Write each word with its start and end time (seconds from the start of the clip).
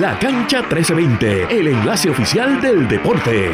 La 0.00 0.18
Cancha 0.18 0.60
1320, 0.60 1.44
el 1.58 1.68
enlace 1.68 2.10
oficial 2.10 2.60
del 2.60 2.86
deporte. 2.86 3.48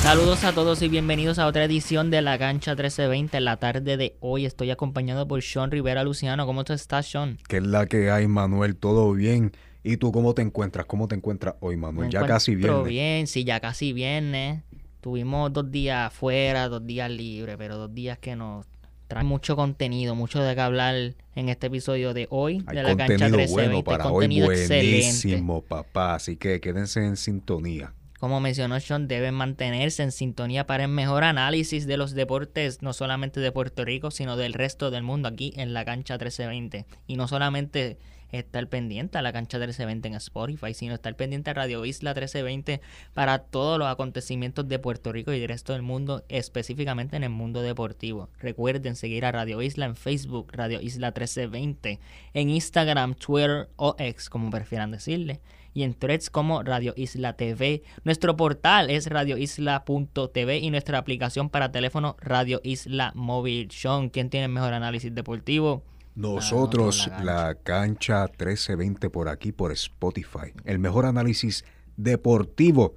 Saludos 0.00 0.42
a 0.42 0.54
todos 0.54 0.80
y 0.80 0.88
bienvenidos 0.88 1.38
a 1.38 1.46
otra 1.46 1.64
edición 1.64 2.10
de 2.10 2.22
La 2.22 2.38
Cancha 2.38 2.70
1320. 2.70 3.36
En 3.36 3.44
la 3.44 3.58
tarde 3.58 3.98
de 3.98 4.16
hoy 4.20 4.46
estoy 4.46 4.70
acompañado 4.70 5.28
por 5.28 5.42
Sean 5.42 5.70
Rivera 5.70 6.02
Luciano. 6.02 6.46
¿Cómo 6.46 6.64
tú 6.64 6.72
estás, 6.72 7.08
Sean? 7.08 7.36
¿Qué 7.46 7.58
es 7.58 7.62
la 7.62 7.84
que 7.84 8.10
hay, 8.10 8.26
Manuel? 8.26 8.74
¿Todo 8.74 9.12
bien? 9.12 9.52
¿Y 9.82 9.98
tú 9.98 10.12
cómo 10.12 10.32
te 10.32 10.40
encuentras? 10.40 10.86
¿Cómo 10.86 11.08
te 11.08 11.14
encuentras 11.14 11.56
hoy, 11.60 11.76
Manuel? 11.76 12.08
ya 12.08 12.24
casi 12.24 12.54
viernes. 12.54 12.86
bien, 12.86 13.26
sí, 13.26 13.44
ya 13.44 13.60
casi 13.60 13.92
viernes. 13.92 14.62
Tuvimos 15.02 15.52
dos 15.52 15.70
días 15.70 16.10
fuera, 16.10 16.70
dos 16.70 16.86
días 16.86 17.10
libres, 17.10 17.56
pero 17.58 17.76
dos 17.76 17.92
días 17.92 18.16
que 18.18 18.34
nos 18.34 18.64
traen 19.12 19.26
mucho 19.26 19.56
contenido, 19.56 20.14
mucho 20.14 20.42
de 20.42 20.54
qué 20.54 20.60
hablar 20.62 20.94
en 21.34 21.48
este 21.50 21.66
episodio 21.66 22.14
de 22.14 22.28
hoy 22.30 22.60
de 22.60 22.82
la 22.82 22.96
cancha 22.96 23.28
1320. 23.28 23.52
Bueno 23.52 23.84
para 23.84 24.04
contenido 24.04 24.48
hoy 24.48 24.66
buenísimo, 24.66 25.60
papá. 25.60 26.14
Así 26.14 26.36
que 26.36 26.60
quédense 26.62 27.04
en 27.04 27.18
sintonía. 27.18 27.92
Como 28.18 28.40
mencionó 28.40 28.80
Sean, 28.80 29.08
deben 29.08 29.34
mantenerse 29.34 30.02
en 30.02 30.12
sintonía 30.12 30.64
para 30.66 30.84
el 30.84 30.90
mejor 30.90 31.24
análisis 31.24 31.86
de 31.86 31.98
los 31.98 32.12
deportes, 32.12 32.80
no 32.80 32.94
solamente 32.94 33.40
de 33.40 33.52
Puerto 33.52 33.84
Rico, 33.84 34.10
sino 34.10 34.36
del 34.36 34.54
resto 34.54 34.90
del 34.90 35.02
mundo 35.02 35.28
aquí 35.28 35.52
en 35.56 35.74
la 35.74 35.84
cancha 35.84 36.14
1320. 36.14 36.86
Y 37.06 37.16
no 37.16 37.28
solamente 37.28 37.98
estar 38.32 38.66
pendiente 38.68 39.18
a 39.18 39.22
la 39.22 39.32
cancha 39.32 39.58
1320 39.58 40.08
en 40.08 40.14
Spotify, 40.14 40.74
sino 40.74 40.94
estar 40.94 41.14
pendiente 41.14 41.50
a 41.50 41.54
Radio 41.54 41.84
Isla 41.84 42.10
1320 42.10 42.80
para 43.14 43.38
todos 43.38 43.78
los 43.78 43.88
acontecimientos 43.88 44.66
de 44.68 44.78
Puerto 44.78 45.12
Rico 45.12 45.32
y 45.32 45.38
del 45.38 45.48
resto 45.48 45.72
del 45.72 45.82
mundo, 45.82 46.24
específicamente 46.28 47.16
en 47.16 47.24
el 47.24 47.30
mundo 47.30 47.62
deportivo. 47.62 48.28
Recuerden 48.40 48.96
seguir 48.96 49.24
a 49.24 49.32
Radio 49.32 49.62
Isla 49.62 49.86
en 49.86 49.96
Facebook, 49.96 50.50
Radio 50.52 50.80
Isla 50.80 51.08
1320, 51.08 52.00
en 52.34 52.50
Instagram, 52.50 53.14
Twitter 53.14 53.68
o 53.76 53.94
X, 53.98 54.28
como 54.28 54.50
prefieran 54.50 54.90
decirle 54.90 55.40
y 55.74 55.82
en 55.84 55.94
threads 55.94 56.30
como 56.30 56.62
Radio 56.62 56.92
Isla 56.96 57.34
TV. 57.34 57.82
Nuestro 58.04 58.36
portal 58.36 58.90
es 58.90 59.06
radioisla.tv 59.06 60.58
y 60.58 60.70
nuestra 60.70 60.98
aplicación 60.98 61.50
para 61.50 61.72
teléfono 61.72 62.16
Radio 62.20 62.60
Isla 62.62 63.12
Móvil. 63.14 63.70
Sean, 63.70 64.10
¿quién 64.10 64.30
tiene 64.30 64.46
el 64.46 64.52
mejor 64.52 64.74
análisis 64.74 65.14
deportivo? 65.14 65.82
Nosotros, 66.14 67.10
la, 67.22 67.54
cancha. 67.62 68.26
1320 68.26 69.10
por 69.10 69.28
aquí, 69.28 69.52
por 69.52 69.72
Spotify. 69.72 70.52
El 70.64 70.78
mejor 70.78 71.06
análisis 71.06 71.64
deportivo 71.96 72.94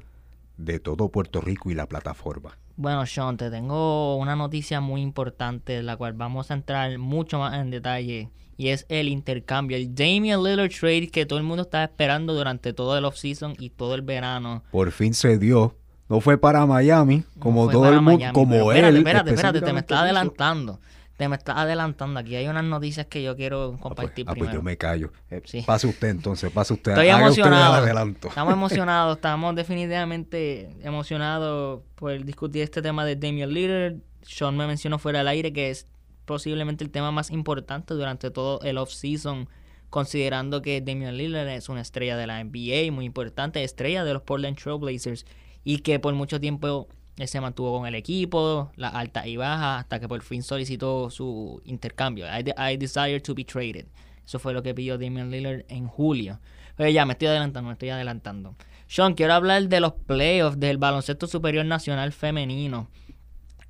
de 0.57 0.79
todo 0.79 1.09
Puerto 1.09 1.41
Rico 1.41 1.71
y 1.71 1.75
la 1.75 1.87
plataforma. 1.87 2.57
Bueno, 2.77 3.05
Sean, 3.05 3.37
te 3.37 3.49
tengo 3.49 4.17
una 4.17 4.35
noticia 4.35 4.81
muy 4.81 5.01
importante, 5.01 5.73
de 5.73 5.83
la 5.83 5.95
cual 5.95 6.13
vamos 6.13 6.51
a 6.51 6.55
entrar 6.55 6.97
mucho 6.97 7.39
más 7.39 7.53
en 7.53 7.71
detalle, 7.71 8.29
y 8.57 8.69
es 8.69 8.85
el 8.89 9.07
intercambio, 9.07 9.77
el 9.77 9.95
Damian 9.95 10.43
Lillard 10.43 10.71
trade 10.71 11.07
que 11.07 11.25
todo 11.25 11.39
el 11.39 11.45
mundo 11.45 11.63
estaba 11.63 11.85
esperando 11.85 12.33
durante 12.33 12.73
todo 12.73 12.97
el 12.97 13.05
offseason 13.05 13.55
y 13.59 13.69
todo 13.69 13.95
el 13.95 14.01
verano. 14.01 14.63
Por 14.71 14.91
fin 14.91 15.13
se 15.13 15.37
dio. 15.37 15.75
No 16.07 16.19
fue 16.19 16.37
para 16.37 16.65
Miami, 16.65 17.23
como 17.39 17.69
todo 17.69 17.91
el 17.91 18.01
mundo, 18.01 18.25
como 18.33 18.71
él. 18.71 18.77
Espérate, 18.77 18.97
espérate, 18.97 19.29
espérate, 19.31 19.61
te 19.61 19.73
me 19.73 19.79
estás 19.79 20.01
adelantando 20.01 20.79
te 21.17 21.29
me 21.29 21.35
estás 21.35 21.57
adelantando. 21.57 22.19
Aquí 22.19 22.35
hay 22.35 22.47
unas 22.47 22.63
noticias 22.63 23.05
que 23.07 23.23
yo 23.23 23.35
quiero 23.35 23.63
ah, 23.63 23.69
pues, 23.69 23.81
compartir 23.81 24.25
ah, 24.27 24.31
pues, 24.31 24.39
primero. 24.39 24.59
yo 24.59 24.61
me 24.61 24.77
callo. 24.77 25.11
Eh, 25.29 25.41
pase 25.65 25.87
usted 25.87 26.09
entonces, 26.09 26.51
pase 26.51 26.73
usted. 26.73 26.91
Estoy 26.91 27.07
emocionado. 27.07 27.85
Estamos 27.85 28.53
emocionados, 28.53 29.15
estamos 29.15 29.55
definitivamente 29.55 30.69
emocionados 30.81 31.81
por 31.95 32.23
discutir 32.23 32.63
este 32.63 32.81
tema 32.81 33.05
de 33.05 33.15
Damian 33.15 33.51
Lillard. 33.51 33.95
Sean 34.23 34.57
me 34.57 34.67
mencionó 34.67 34.99
fuera 34.99 35.19
del 35.19 35.27
aire 35.29 35.53
que 35.53 35.69
es 35.69 35.87
posiblemente 36.25 36.83
el 36.83 36.89
tema 36.89 37.11
más 37.11 37.29
importante 37.29 37.93
durante 37.93 38.31
todo 38.31 38.59
el 38.61 38.77
off-season, 38.77 39.47
considerando 39.89 40.61
que 40.61 40.81
Damian 40.81 41.15
Lillard 41.15 41.47
es 41.49 41.69
una 41.69 41.81
estrella 41.81 42.17
de 42.17 42.27
la 42.27 42.43
NBA, 42.43 42.91
muy 42.91 43.05
importante, 43.05 43.63
estrella 43.63 44.03
de 44.03 44.13
los 44.13 44.23
Portland 44.23 44.57
Trail 44.57 44.79
Blazers, 44.79 45.25
y 45.63 45.79
que 45.79 45.99
por 45.99 46.13
mucho 46.13 46.39
tiempo 46.39 46.89
él 47.17 47.27
se 47.27 47.39
mantuvo 47.39 47.77
con 47.77 47.87
el 47.87 47.95
equipo, 47.95 48.71
la 48.75 48.89
alta 48.89 49.25
y 49.27 49.37
baja, 49.37 49.79
hasta 49.79 49.99
que 49.99 50.07
por 50.07 50.21
fin 50.21 50.43
solicitó 50.43 51.09
su 51.09 51.61
intercambio. 51.65 52.25
I, 52.27 52.77
desire 52.77 53.21
to 53.21 53.33
be 53.33 53.45
traded. 53.45 53.85
Eso 54.25 54.37
fue 54.39 54.53
lo 54.53 54.61
que 54.61 54.73
pidió 54.73 54.97
Damian 54.97 55.31
Lillard 55.31 55.63
en 55.69 55.87
julio. 55.87 56.39
Pero 56.75 56.89
ya, 56.89 57.05
me 57.05 57.13
estoy 57.13 57.29
adelantando, 57.29 57.67
me 57.67 57.73
estoy 57.73 57.89
adelantando. 57.89 58.55
Sean, 58.87 59.13
quiero 59.13 59.33
hablar 59.33 59.69
de 59.69 59.79
los 59.79 59.93
playoffs 59.93 60.59
del 60.59 60.77
baloncesto 60.77 61.27
superior 61.27 61.65
nacional 61.65 62.11
femenino. 62.11 62.89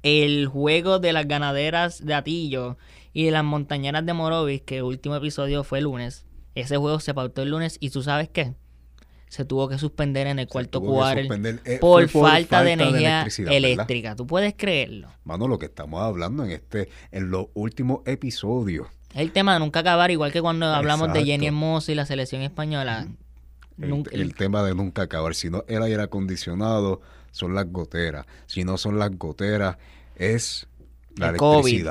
El 0.01 0.47
juego 0.47 0.99
de 0.99 1.13
las 1.13 1.27
ganaderas 1.27 2.03
de 2.03 2.13
Atillo 2.13 2.77
y 3.13 3.25
de 3.25 3.31
las 3.31 3.43
montañeras 3.43 4.05
de 4.05 4.13
Morovis, 4.13 4.61
que 4.61 4.77
el 4.77 4.83
último 4.83 5.15
episodio 5.15 5.63
fue 5.63 5.79
el 5.79 5.83
lunes. 5.83 6.25
Ese 6.55 6.77
juego 6.77 6.99
se 6.99 7.13
pautó 7.13 7.43
el 7.43 7.49
lunes 7.49 7.77
y 7.79 7.91
tú 7.91 8.01
sabes 8.01 8.29
qué? 8.29 8.55
Se 9.29 9.45
tuvo 9.45 9.67
que 9.67 9.77
suspender 9.77 10.27
en 10.27 10.39
el 10.39 10.47
cuarto 10.47 10.81
cuarto 10.81 11.33
eh, 11.33 11.77
por, 11.79 12.07
falta, 12.09 12.63
de 12.63 12.71
energía 12.71 13.27
eléctrica. 13.49 14.15
¿Tú 14.15 14.25
puedes 14.25 14.53
creerlo? 14.55 15.09
Mano, 15.23 15.47
lo 15.47 15.59
que 15.59 15.65
estamos 15.65 16.01
hablando 16.01 16.45
en 16.45 16.51
este 16.51 16.89
en 17.11 17.31
los 17.31 17.47
últimos 17.53 18.01
episodios. 18.05 18.87
El 19.13 19.31
tema 19.31 19.53
de 19.53 19.59
nunca 19.59 19.79
acabar, 19.79 20.11
igual 20.11 20.31
que 20.31 20.41
cuando 20.41 20.65
hablamos 20.67 21.11
de 21.13 21.23
Jenny 21.23 21.47
Hermoso 21.47 21.91
y 21.91 21.95
la 21.95 22.05
selección 22.05 22.41
española. 22.41 23.07
El, 23.77 24.35
tema 24.35 24.63
de 24.63 24.73
nunca 24.73 25.03
acabar. 25.03 25.35
Si 25.35 25.49
no 25.49 25.63
el 25.67 25.83
aire 25.83 26.03
acondicionado, 26.03 27.01
son 27.31 27.55
las 27.55 27.69
goteras. 27.71 28.25
Si 28.45 28.63
no 28.63 28.77
son 28.77 28.99
las 28.99 29.11
goteras, 29.17 29.77
es 30.15 30.67
la 31.17 31.29
el 31.29 31.37
COVID, 31.37 31.87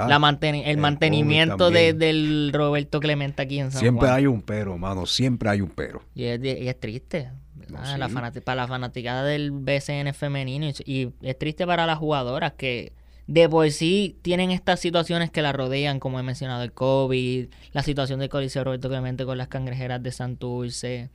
el, 0.65 0.79
mantenimiento 0.79 1.71
de, 1.71 1.95
del 1.95 2.51
Roberto 2.53 3.01
Clemente 3.01 3.43
aquí 3.43 3.59
en 3.59 3.71
San 3.71 3.81
Siempre 3.81 4.11
hay 4.11 4.27
un 4.27 4.43
pero, 4.43 4.77
mano, 4.77 5.07
siempre 5.07 5.49
hay 5.49 5.61
un 5.61 5.71
pero. 5.71 6.03
Y 6.15 6.25
es, 6.25 6.81
triste. 6.81 7.31
para 7.73 8.57
la 8.57 8.69
fanaticada 8.69 9.25
del 9.25 9.51
BCN 9.51 10.13
femenino 10.15 10.67
y, 10.85 11.11
es 11.23 11.39
triste 11.39 11.67
para 11.67 11.87
las 11.87 11.99
jugadoras 11.99 12.53
que 12.53 12.93
de 13.27 13.49
por 13.49 13.71
sí 13.71 14.19
tienen 14.21 14.51
estas 14.51 14.81
situaciones 14.81 15.31
que 15.31 15.41
la 15.41 15.53
rodean, 15.53 15.99
como 15.99 16.21
he 16.21 16.23
mencionado, 16.23 16.63
el 16.63 16.73
COVID, 16.73 17.47
la 17.73 17.83
situación 17.83 18.21
del 18.21 18.29
Coliseo 18.29 18.65
Roberto 18.65 18.91
Clemente 18.91 19.25
con 19.25 19.39
las 19.39 19.49
cangrejeras 19.49 20.03
de 20.03 20.13
Santurce, 20.13 21.09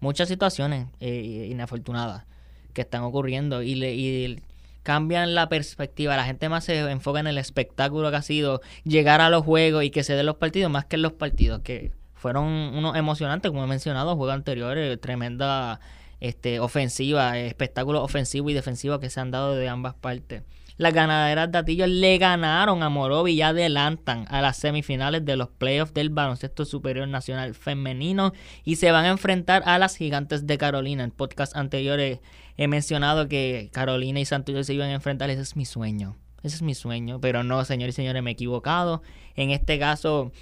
muchas 0.00 0.28
situaciones 0.28 0.88
eh, 0.98 1.48
inafortunadas 1.50 2.24
que 2.72 2.80
están 2.80 3.02
ocurriendo. 3.02 3.62
Y, 3.62 3.76
le, 3.76 3.94
y 3.94 4.42
cambian 4.82 5.34
la 5.34 5.48
perspectiva. 5.48 6.16
La 6.16 6.24
gente 6.24 6.48
más 6.48 6.64
se 6.64 6.78
enfoca 6.90 7.20
en 7.20 7.26
el 7.26 7.38
espectáculo 7.38 8.10
que 8.10 8.16
ha 8.16 8.22
sido 8.22 8.60
llegar 8.84 9.20
a 9.20 9.30
los 9.30 9.44
juegos 9.44 9.84
y 9.84 9.90
que 9.90 10.04
se 10.04 10.14
den 10.14 10.26
los 10.26 10.36
partidos 10.36 10.70
más 10.70 10.84
que 10.84 10.96
en 10.96 11.02
los 11.02 11.12
partidos, 11.12 11.60
que 11.60 11.92
fueron 12.14 12.44
unos 12.44 12.96
emocionantes, 12.96 13.50
como 13.50 13.64
he 13.64 13.66
mencionado, 13.66 14.16
juegos 14.16 14.34
anteriores, 14.34 15.00
tremenda 15.00 15.80
este, 16.20 16.60
ofensiva, 16.60 17.38
espectáculo 17.38 18.02
ofensivo 18.02 18.48
y 18.50 18.54
defensivo 18.54 19.00
que 19.00 19.10
se 19.10 19.20
han 19.20 19.30
dado 19.30 19.56
de 19.56 19.68
ambas 19.68 19.94
partes. 19.94 20.42
Las 20.76 20.94
ganaderas 20.94 21.52
de 21.52 21.58
Atillo 21.58 21.86
le 21.86 22.18
ganaron 22.18 22.82
a 22.82 22.88
Morovi 22.88 23.32
y 23.32 23.42
adelantan 23.42 24.26
a 24.28 24.40
las 24.40 24.56
semifinales 24.56 25.24
de 25.24 25.36
los 25.36 25.48
playoffs 25.48 25.94
del 25.94 26.10
baloncesto 26.10 26.64
superior 26.64 27.06
nacional 27.08 27.54
femenino 27.54 28.32
y 28.64 28.76
se 28.76 28.90
van 28.90 29.04
a 29.04 29.10
enfrentar 29.10 29.62
a 29.66 29.78
las 29.78 29.96
gigantes 29.96 30.46
de 30.46 30.58
Carolina. 30.58 31.04
En 31.04 31.10
podcast 31.10 31.56
anteriores 31.56 32.20
he 32.56 32.68
mencionado 32.68 33.28
que 33.28 33.70
Carolina 33.72 34.20
y 34.20 34.24
Santos 34.24 34.66
se 34.66 34.74
iban 34.74 34.90
a 34.90 34.94
enfrentar. 34.94 35.30
Ese 35.30 35.42
es 35.42 35.56
mi 35.56 35.64
sueño. 35.64 36.16
Ese 36.42 36.56
es 36.56 36.62
mi 36.62 36.74
sueño. 36.74 37.20
Pero 37.20 37.44
no, 37.44 37.64
señores 37.64 37.94
y 37.94 37.96
señores, 37.96 38.22
me 38.22 38.30
he 38.30 38.32
equivocado. 38.34 39.02
En 39.36 39.50
este 39.50 39.78
caso, 39.78 40.32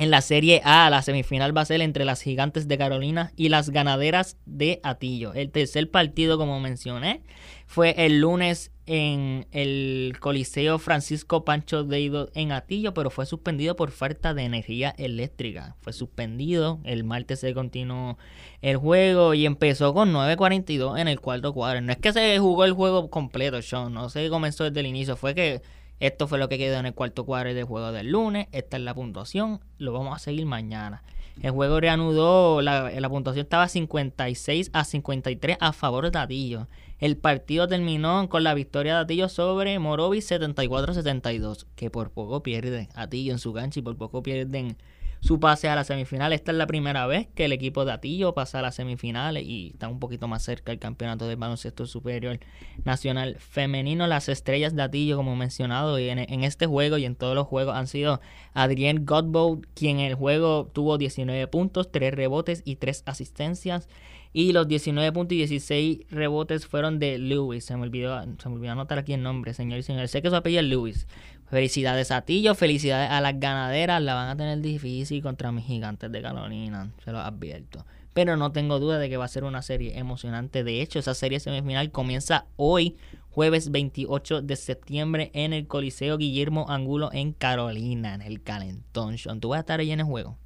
en 0.00 0.10
la 0.10 0.20
Serie 0.20 0.62
A, 0.64 0.88
la 0.90 1.02
semifinal 1.02 1.56
va 1.56 1.62
a 1.62 1.66
ser 1.66 1.80
entre 1.80 2.04
las 2.04 2.22
Gigantes 2.22 2.68
de 2.68 2.78
Carolina 2.78 3.32
y 3.36 3.48
las 3.48 3.70
Ganaderas 3.70 4.36
de 4.46 4.80
Atillo. 4.82 5.34
El 5.34 5.50
tercer 5.50 5.90
partido, 5.90 6.38
como 6.38 6.60
mencioné, 6.60 7.22
fue 7.66 7.94
el 8.06 8.20
lunes 8.20 8.72
en 8.92 9.46
el 9.52 10.16
Coliseo 10.18 10.80
Francisco 10.80 11.44
Pancho 11.44 11.84
Deido 11.84 12.28
en 12.34 12.50
Atillo, 12.50 12.92
pero 12.92 13.08
fue 13.10 13.24
suspendido 13.24 13.76
por 13.76 13.92
falta 13.92 14.34
de 14.34 14.42
energía 14.42 14.92
eléctrica. 14.98 15.76
Fue 15.80 15.92
suspendido, 15.92 16.80
el 16.82 17.04
martes 17.04 17.38
se 17.38 17.54
continuó 17.54 18.18
el 18.62 18.78
juego 18.78 19.32
y 19.32 19.46
empezó 19.46 19.94
con 19.94 20.12
9.42 20.12 20.98
en 20.98 21.06
el 21.06 21.20
cuarto 21.20 21.54
cuadro. 21.54 21.80
No 21.82 21.92
es 21.92 21.98
que 21.98 22.12
se 22.12 22.36
jugó 22.40 22.64
el 22.64 22.72
juego 22.72 23.10
completo, 23.10 23.62
Sean, 23.62 23.94
no 23.94 24.10
se 24.10 24.28
comenzó 24.28 24.64
desde 24.64 24.80
el 24.80 24.86
inicio, 24.86 25.14
fue 25.14 25.36
que 25.36 25.62
esto 26.00 26.26
fue 26.26 26.40
lo 26.40 26.48
que 26.48 26.58
quedó 26.58 26.80
en 26.80 26.86
el 26.86 26.94
cuarto 26.94 27.24
cuadro 27.24 27.54
del 27.54 27.64
juego 27.64 27.92
del 27.92 28.10
lunes. 28.10 28.48
Esta 28.50 28.76
es 28.76 28.82
la 28.82 28.94
puntuación. 28.94 29.60
Lo 29.78 29.92
vamos 29.92 30.16
a 30.16 30.18
seguir 30.18 30.46
mañana. 30.46 31.04
El 31.42 31.50
juego 31.50 31.78
reanudó. 31.78 32.62
La, 32.62 32.90
la 32.90 33.08
puntuación 33.10 33.44
estaba 33.44 33.68
56 33.68 34.70
a 34.72 34.84
53 34.84 35.58
a 35.60 35.72
favor 35.74 36.10
de 36.10 36.18
Atillo. 36.18 36.68
El 37.00 37.16
partido 37.16 37.66
terminó 37.66 38.28
con 38.28 38.44
la 38.44 38.52
victoria 38.52 38.96
de 38.96 39.00
Atillo 39.00 39.30
sobre 39.30 39.78
Morovis 39.78 40.30
74-72. 40.30 41.66
Que 41.74 41.90
por 41.90 42.10
poco 42.10 42.42
pierde 42.42 42.90
Atillo 42.94 43.32
en 43.32 43.38
su 43.38 43.54
gancho 43.54 43.80
y 43.80 43.82
por 43.82 43.96
poco 43.96 44.22
pierden 44.22 44.76
su 45.20 45.40
pase 45.40 45.68
a 45.68 45.74
la 45.74 45.84
semifinal. 45.84 46.32
Esta 46.32 46.52
es 46.52 46.58
la 46.58 46.66
primera 46.66 47.06
vez 47.06 47.28
que 47.34 47.46
el 47.46 47.52
equipo 47.52 47.84
de 47.84 47.92
Atillo 47.92 48.34
pasa 48.34 48.58
a 48.58 48.62
las 48.62 48.74
semifinales 48.74 49.44
y 49.44 49.70
está 49.72 49.88
un 49.88 49.98
poquito 49.98 50.28
más 50.28 50.42
cerca 50.42 50.72
del 50.72 50.78
campeonato 50.78 51.26
del 51.26 51.36
baloncesto 51.36 51.86
superior 51.86 52.38
nacional 52.84 53.36
femenino. 53.38 54.06
Las 54.06 54.28
estrellas 54.28 54.74
de 54.74 54.82
Atillo, 54.82 55.16
como 55.16 55.36
mencionado, 55.36 55.98
y 55.98 56.08
en, 56.08 56.18
en 56.18 56.44
este 56.44 56.66
juego 56.66 56.98
y 56.98 57.04
en 57.06 57.16
todos 57.16 57.34
los 57.34 57.46
juegos 57.46 57.76
han 57.76 57.86
sido 57.86 58.20
Adrien 58.52 59.04
Godbout, 59.06 59.66
quien 59.74 60.00
en 60.00 60.06
el 60.06 60.14
juego 60.14 60.70
tuvo 60.72 60.98
19 60.98 61.46
puntos, 61.48 61.90
3 61.92 62.12
rebotes 62.12 62.62
y 62.64 62.76
3 62.76 63.04
asistencias. 63.06 63.88
Y 64.32 64.52
los 64.52 64.68
19 64.68 65.10
puntos 65.12 65.34
y 65.34 65.38
16 65.38 66.02
rebotes 66.10 66.66
fueron 66.66 66.98
de 66.98 67.18
Lewis. 67.18 67.64
Se 67.64 67.76
me 67.76 67.82
olvidó, 67.82 68.20
se 68.38 68.48
me 68.48 68.54
olvidó 68.54 68.72
anotar 68.72 68.98
aquí 68.98 69.12
el 69.12 69.22
nombre, 69.22 69.54
señor 69.54 69.80
y 69.80 69.82
señores. 69.82 70.10
Sé 70.10 70.22
que 70.22 70.30
su 70.30 70.36
apellido 70.36 70.62
es 70.62 70.68
Lewis. 70.68 71.06
Felicidades 71.48 72.12
a 72.12 72.22
Tillo, 72.22 72.54
felicidades 72.54 73.10
a 73.10 73.20
las 73.20 73.40
ganaderas. 73.40 74.00
La 74.00 74.14
van 74.14 74.28
a 74.28 74.36
tener 74.36 74.60
difícil 74.60 75.20
contra 75.20 75.50
mis 75.50 75.64
gigantes 75.64 76.12
de 76.12 76.22
Carolina, 76.22 76.92
se 77.04 77.10
lo 77.10 77.18
advierto. 77.18 77.84
Pero 78.12 78.36
no 78.36 78.52
tengo 78.52 78.78
duda 78.78 78.98
de 78.98 79.08
que 79.08 79.16
va 79.16 79.24
a 79.24 79.28
ser 79.28 79.42
una 79.42 79.62
serie 79.62 79.98
emocionante. 79.98 80.62
De 80.62 80.80
hecho, 80.80 81.00
esa 81.00 81.14
serie 81.14 81.40
semifinal 81.40 81.90
comienza 81.90 82.46
hoy, 82.54 82.96
jueves 83.30 83.72
28 83.72 84.42
de 84.42 84.54
septiembre, 84.54 85.32
en 85.34 85.52
el 85.52 85.66
Coliseo 85.66 86.18
Guillermo 86.18 86.66
Angulo 86.68 87.10
en 87.12 87.32
Carolina, 87.32 88.14
en 88.14 88.22
el 88.22 88.42
Calentón. 88.42 89.16
¿Tú 89.40 89.48
vas 89.48 89.58
a 89.58 89.60
estar 89.60 89.80
ahí 89.80 89.90
en 89.90 90.00
el 90.00 90.06
juego? 90.06 90.38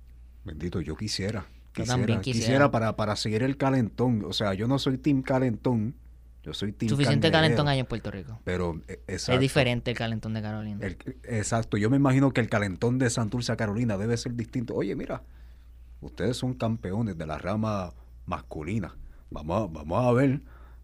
Bendito, 0.45 0.81
yo 0.81 0.97
quisiera. 0.97 1.47
Quisiera, 1.75 2.21
quisiera. 2.21 2.71
para, 2.71 2.95
para 2.97 3.17
seguir 3.17 3.43
el 3.43 3.57
calentón. 3.57 4.25
O 4.25 4.33
sea, 4.33 4.55
yo 4.55 4.69
no 4.69 4.79
soy 4.79 4.97
Team 4.97 5.23
Calentón. 5.23 5.97
Yo 6.45 6.55
soy 6.55 6.73
Team 6.73 6.91
Suficiente 6.91 7.31
calentón 7.31 7.69
hay 7.69 7.81
en 7.81 7.87
Puerto 7.87 8.11
Rico. 8.11 8.39
Pero 8.45 8.81
eh, 8.87 9.01
es 9.07 9.41
diferente 9.41 9.91
el 9.91 9.97
calentón 9.97 10.35
de 10.35 10.43
Carolina. 10.43 10.87
exacto. 11.25 11.77
Yo 11.77 11.91
me 11.91 11.97
imagino 11.97 12.33
que 12.33 12.41
el 12.41 12.49
calentón 12.49 12.99
de 12.99 13.11
Santurce 13.11 13.57
Carolina 13.57 13.97
debe 13.97 14.17
ser 14.17 14.35
distinto. 14.35 14.75
Oye, 14.75 14.95
mira, 14.95 15.23
ustedes 16.01 16.37
son 16.37 16.55
campeones 16.55 17.19
de 17.19 17.27
la 17.27 17.39
rama 17.39 17.93
masculina. 18.27 18.95
Vamos 19.31 19.63
a, 19.63 19.73
vamos 19.73 20.07
a 20.07 20.13
ver. 20.13 20.41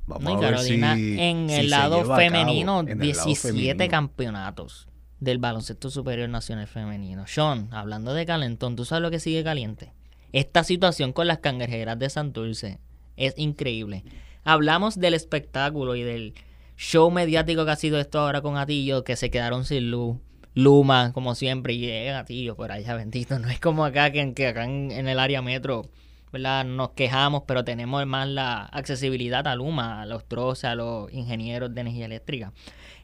Vamos 0.07 0.45
a 0.45 0.51
ver 0.51 0.59
si, 0.59 0.75
en 0.83 1.51
el 1.51 1.71
lado 1.71 2.17
femenino, 2.17 2.83
17 2.83 3.89
campeonatos 3.89 4.89
del 5.21 5.39
baloncesto 5.39 5.91
superior 5.91 6.29
nacional 6.29 6.67
femenino. 6.67 7.27
Sean, 7.27 7.69
hablando 7.71 8.13
de 8.15 8.27
calentón, 8.27 8.75
¿tú 8.75 8.85
sabes 8.85 9.03
lo 9.03 9.11
que 9.11 9.21
sigue 9.21 9.45
caliente? 9.45 9.93
Esta 10.33 10.65
situación 10.65 11.13
con 11.13 11.27
las 11.27 11.39
cangrejeras 11.39 11.99
de 11.99 12.11
Santurce 12.11 12.79
es 13.17 13.35
increíble. 13.37 14.05
Hablamos 14.45 14.99
del 14.99 15.15
espectáculo 15.15 15.97
y 15.97 16.03
del 16.03 16.35
show 16.77 17.11
mediático 17.11 17.65
que 17.65 17.71
ha 17.71 17.77
sido 17.77 17.99
esto 18.01 18.21
ahora 18.21 18.41
con 18.41 18.57
Atillo, 18.57 19.05
que 19.05 19.17
se 19.17 19.31
quedaron 19.31 19.65
sin 19.65 19.91
luz. 19.91 20.17
Luma, 20.55 21.13
como 21.13 21.35
siempre, 21.35 21.75
y 21.75 21.87
eh, 21.87 22.13
Atillo 22.13 22.57
por 22.57 22.73
allá, 22.73 22.95
bendito. 22.95 23.39
No 23.39 23.49
es 23.49 23.61
como 23.61 23.85
acá 23.85 24.11
que, 24.11 24.35
que 24.35 24.49
acá 24.49 24.65
en, 24.65 24.91
el 24.91 25.19
área 25.19 25.43
metro 25.43 25.89
nos 26.33 26.91
quejamos, 26.91 27.43
pero 27.47 27.65
tenemos 27.65 28.05
más 28.07 28.29
la 28.29 28.65
accesibilidad 28.67 29.47
a 29.47 29.57
Luma, 29.57 30.03
a 30.03 30.07
los 30.07 30.27
troces, 30.27 30.65
a 30.65 30.75
los 30.75 31.13
ingenieros 31.13 31.75
de 31.75 31.81
energía 31.81 32.07
eléctrica. 32.07 32.53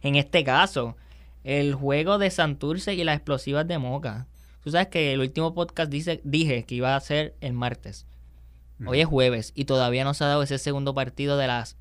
En 0.03 0.15
este 0.15 0.45
caso, 0.45 0.97
el 1.45 1.75
juego 1.75 2.19
de 2.19 2.31
Santurce 2.31 2.95
y 2.95 3.05
las 3.05 3.17
explosivas 3.17 3.67
de 3.67 3.79
Moca 3.79 4.27
Tú 4.67 4.73
sabes 4.73 4.89
que 4.89 5.13
el 5.13 5.21
último 5.21 5.55
podcast 5.55 5.89
dice, 5.89 6.21
dije 6.25 6.65
que 6.65 6.75
iba 6.75 6.97
a 6.97 7.01
ser 7.01 7.37
el 7.41 7.53
martes. 7.53 8.05
Hoy 8.85 9.01
es 9.01 9.07
jueves 9.07 9.53
y 9.55 9.65
todavía 9.65 10.03
no 10.03 10.13
se 10.13 10.25
ha 10.25 10.27
dado 10.27 10.43
ese 10.43 10.59
segundo 10.59 10.93
partido 10.93 11.37
de 11.37 11.47
las 11.47 11.77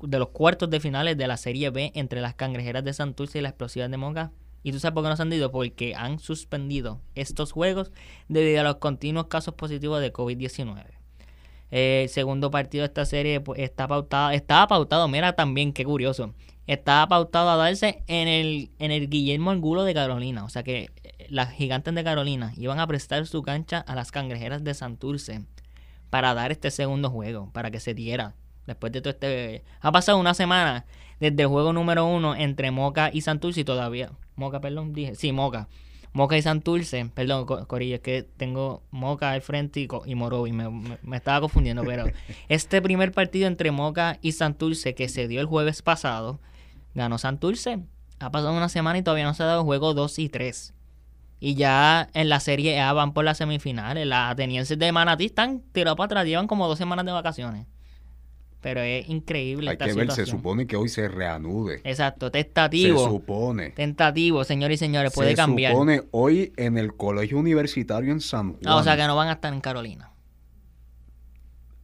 de 0.00 0.18
los 0.18 0.30
cuartos 0.30 0.70
de 0.70 0.80
finales 0.80 1.18
de 1.18 1.26
la 1.26 1.36
Serie 1.36 1.68
B 1.68 1.92
entre 1.94 2.22
las 2.22 2.34
cangrejeras 2.34 2.82
de 2.82 2.94
Santurce 2.94 3.40
y 3.40 3.42
las 3.42 3.50
explosivas 3.50 3.90
de 3.90 3.98
Moca. 3.98 4.32
¿Y 4.62 4.72
tú 4.72 4.80
sabes 4.80 4.94
por 4.94 5.04
qué 5.04 5.10
no 5.10 5.16
se 5.16 5.22
han 5.22 5.32
ido? 5.34 5.52
Porque 5.52 5.94
han 5.94 6.18
suspendido 6.18 7.02
estos 7.14 7.52
juegos 7.52 7.92
debido 8.28 8.62
a 8.62 8.64
los 8.64 8.76
continuos 8.76 9.26
casos 9.26 9.52
positivos 9.52 10.00
de 10.00 10.10
COVID-19. 10.10 10.86
El 11.70 12.08
segundo 12.08 12.50
partido 12.50 12.80
de 12.80 12.86
esta 12.86 13.04
serie 13.04 13.42
pues, 13.42 13.60
está 13.60 13.86
pautado, 13.86 14.30
estaba 14.30 14.66
pautado, 14.66 15.08
mira 15.08 15.34
también, 15.34 15.74
qué 15.74 15.84
curioso, 15.84 16.32
estaba 16.66 17.06
pautado 17.06 17.50
a 17.50 17.56
darse 17.56 18.02
en 18.06 18.28
el, 18.28 18.70
en 18.78 18.92
el 18.92 19.10
Guillermo 19.10 19.50
Angulo 19.50 19.84
de 19.84 19.92
Carolina. 19.92 20.42
O 20.44 20.48
sea 20.48 20.62
que 20.62 20.88
las 21.30 21.52
gigantes 21.52 21.94
de 21.94 22.04
Carolina 22.04 22.52
iban 22.56 22.80
a 22.80 22.86
prestar 22.86 23.26
su 23.26 23.42
cancha 23.42 23.78
a 23.78 23.94
las 23.94 24.10
cangrejeras 24.10 24.62
de 24.64 24.74
Santurce 24.74 25.42
para 26.10 26.34
dar 26.34 26.50
este 26.50 26.70
segundo 26.70 27.08
juego, 27.08 27.50
para 27.52 27.70
que 27.70 27.80
se 27.80 27.94
diera. 27.94 28.34
Después 28.66 28.92
de 28.92 29.00
todo 29.00 29.12
este... 29.12 29.64
Ha 29.80 29.92
pasado 29.92 30.18
una 30.18 30.34
semana 30.34 30.84
desde 31.20 31.42
el 31.42 31.48
juego 31.48 31.72
número 31.72 32.04
uno 32.04 32.34
entre 32.34 32.70
Moca 32.70 33.10
y 33.12 33.22
Santurce 33.22 33.60
y 33.60 33.64
todavía... 33.64 34.10
Moca, 34.36 34.60
perdón, 34.60 34.92
dije. 34.92 35.14
Sí, 35.14 35.32
Moca. 35.32 35.68
Moca 36.12 36.36
y 36.36 36.42
Santurce, 36.42 37.08
perdón, 37.14 37.46
Corillo, 37.66 37.96
es 37.96 38.00
que 38.00 38.24
tengo 38.24 38.82
Moca 38.90 39.30
al 39.30 39.42
frente 39.42 39.80
y, 39.80 39.88
y 40.06 40.14
Morovi, 40.16 40.50
me, 40.50 40.68
me, 41.02 41.16
estaba 41.16 41.40
confundiendo, 41.40 41.84
pero 41.84 42.06
este 42.48 42.82
primer 42.82 43.12
partido 43.12 43.46
entre 43.46 43.70
Moca 43.70 44.18
y 44.20 44.32
Santurce 44.32 44.96
que 44.96 45.08
se 45.08 45.28
dio 45.28 45.40
el 45.40 45.46
jueves 45.46 45.82
pasado, 45.82 46.40
ganó 46.94 47.18
Santurce. 47.18 47.78
Ha 48.18 48.30
pasado 48.30 48.52
una 48.52 48.68
semana 48.68 48.98
y 48.98 49.02
todavía 49.02 49.24
no 49.24 49.34
se 49.34 49.44
ha 49.44 49.46
dado 49.46 49.64
juego 49.64 49.94
2 49.94 50.18
y 50.18 50.28
3. 50.28 50.74
Y 51.40 51.54
ya 51.54 52.08
en 52.12 52.28
la 52.28 52.38
Serie 52.38 52.78
A 52.80 52.92
van 52.92 53.14
por 53.14 53.24
las 53.24 53.38
semifinales. 53.38 54.06
Las 54.06 54.32
atenienses 54.32 54.78
de 54.78 54.92
Manatí 54.92 55.24
están 55.24 55.62
tirados 55.72 55.96
para 55.96 56.06
atrás. 56.06 56.26
Llevan 56.26 56.46
como 56.46 56.68
dos 56.68 56.76
semanas 56.76 57.06
de 57.06 57.12
vacaciones. 57.12 57.66
Pero 58.60 58.82
es 58.82 59.08
increíble. 59.08 59.70
Hay 59.70 59.78
que 59.78 59.94
ver, 59.94 60.12
se 60.12 60.26
supone 60.26 60.66
que 60.66 60.76
hoy 60.76 60.90
se 60.90 61.08
reanude. 61.08 61.80
Exacto, 61.82 62.30
tentativo. 62.30 62.98
Se 62.98 63.08
supone. 63.08 63.70
Tentativo, 63.70 64.44
señores 64.44 64.74
y 64.74 64.78
señores, 64.84 65.14
puede 65.14 65.34
cambiar. 65.34 65.72
Se 65.72 65.76
supone 65.76 66.02
hoy 66.10 66.52
en 66.58 66.76
el 66.76 66.94
colegio 66.94 67.38
universitario 67.38 68.12
en 68.12 68.20
San 68.20 68.52
Juan. 68.52 68.62
Ah, 68.66 68.76
o 68.76 68.82
sea 68.82 68.98
que 68.98 69.06
no 69.06 69.16
van 69.16 69.28
a 69.28 69.32
estar 69.32 69.52
en 69.54 69.62
Carolina. 69.62 70.12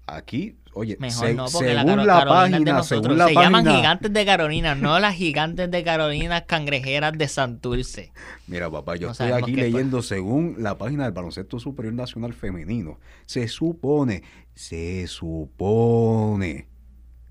Aquí 0.06 0.58
Oye, 0.78 0.98
según 1.08 2.06
la, 2.06 2.26
página, 2.26 2.82
según 2.82 3.16
la 3.16 3.28
se 3.28 3.34
llaman 3.34 3.64
gigantes 3.64 4.12
de 4.12 4.26
Carolina, 4.26 4.74
no 4.74 4.98
las 5.00 5.14
gigantes 5.14 5.70
de 5.70 5.82
Carolina 5.82 6.42
cangrejeras 6.42 7.16
de 7.16 7.28
Santurce. 7.28 8.12
Mira, 8.46 8.70
papá, 8.70 8.96
yo 8.96 9.10
estoy 9.10 9.32
aquí 9.32 9.54
leyendo 9.54 10.02
según 10.02 10.56
la 10.58 10.76
página 10.76 11.04
del 11.04 11.12
Baloncesto 11.12 11.58
Superior 11.58 11.94
Nacional 11.94 12.34
Femenino. 12.34 12.98
Se 13.24 13.48
supone, 13.48 14.22
se 14.54 15.06
supone 15.06 16.68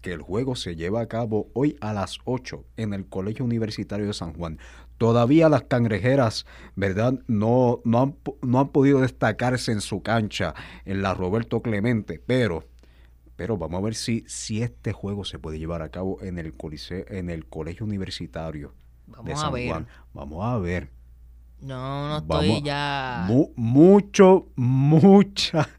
que 0.02 0.14
el 0.14 0.24
juego 0.24 0.56
se 0.56 0.76
lleva 0.76 1.02
a 1.02 1.08
cabo 1.08 1.52
hoy 1.54 1.78
a 1.82 1.94
las 1.94 2.18
8 2.26 2.66
en 2.78 2.96
el 2.96 3.06
Colegio 3.06 3.46
Universitario 3.46 4.08
de 4.08 4.14
San 4.14 4.34
Juan. 4.34 4.58
Todavía 4.98 5.50
las 5.50 5.64
cangrejeras, 5.64 6.48
¿verdad? 6.76 7.14
No, 7.28 7.82
no, 7.84 8.02
han, 8.02 8.16
no 8.42 8.60
han 8.60 8.70
podido 8.70 9.02
destacarse 9.02 9.72
en 9.72 9.82
su 9.82 10.02
cancha 10.02 10.56
en 10.86 11.04
la 11.04 11.14
Roberto 11.14 11.62
Clemente, 11.62 12.20
pero 12.26 12.64
pero 13.36 13.58
vamos 13.58 13.80
a 13.80 13.84
ver 13.84 13.96
si, 13.96 14.24
si 14.28 14.62
este 14.62 14.94
juego 14.94 15.26
se 15.26 15.40
puede 15.40 15.60
llevar 15.60 15.82
a 15.82 15.90
cabo 15.90 16.22
en 16.22 16.38
el, 16.38 16.54
en 17.10 17.30
el 17.30 17.46
colegio 17.46 17.86
universitario 17.86 18.74
de 19.24 19.36
San 19.36 19.52
Juan. 19.52 19.88
Vamos 20.14 20.46
a 20.46 20.58
ver. 20.58 20.90
No, 21.62 22.10
no 22.10 22.18
estoy 22.18 22.62
ya. 22.62 23.26
mucho, 23.56 24.48
mucha, 24.56 25.70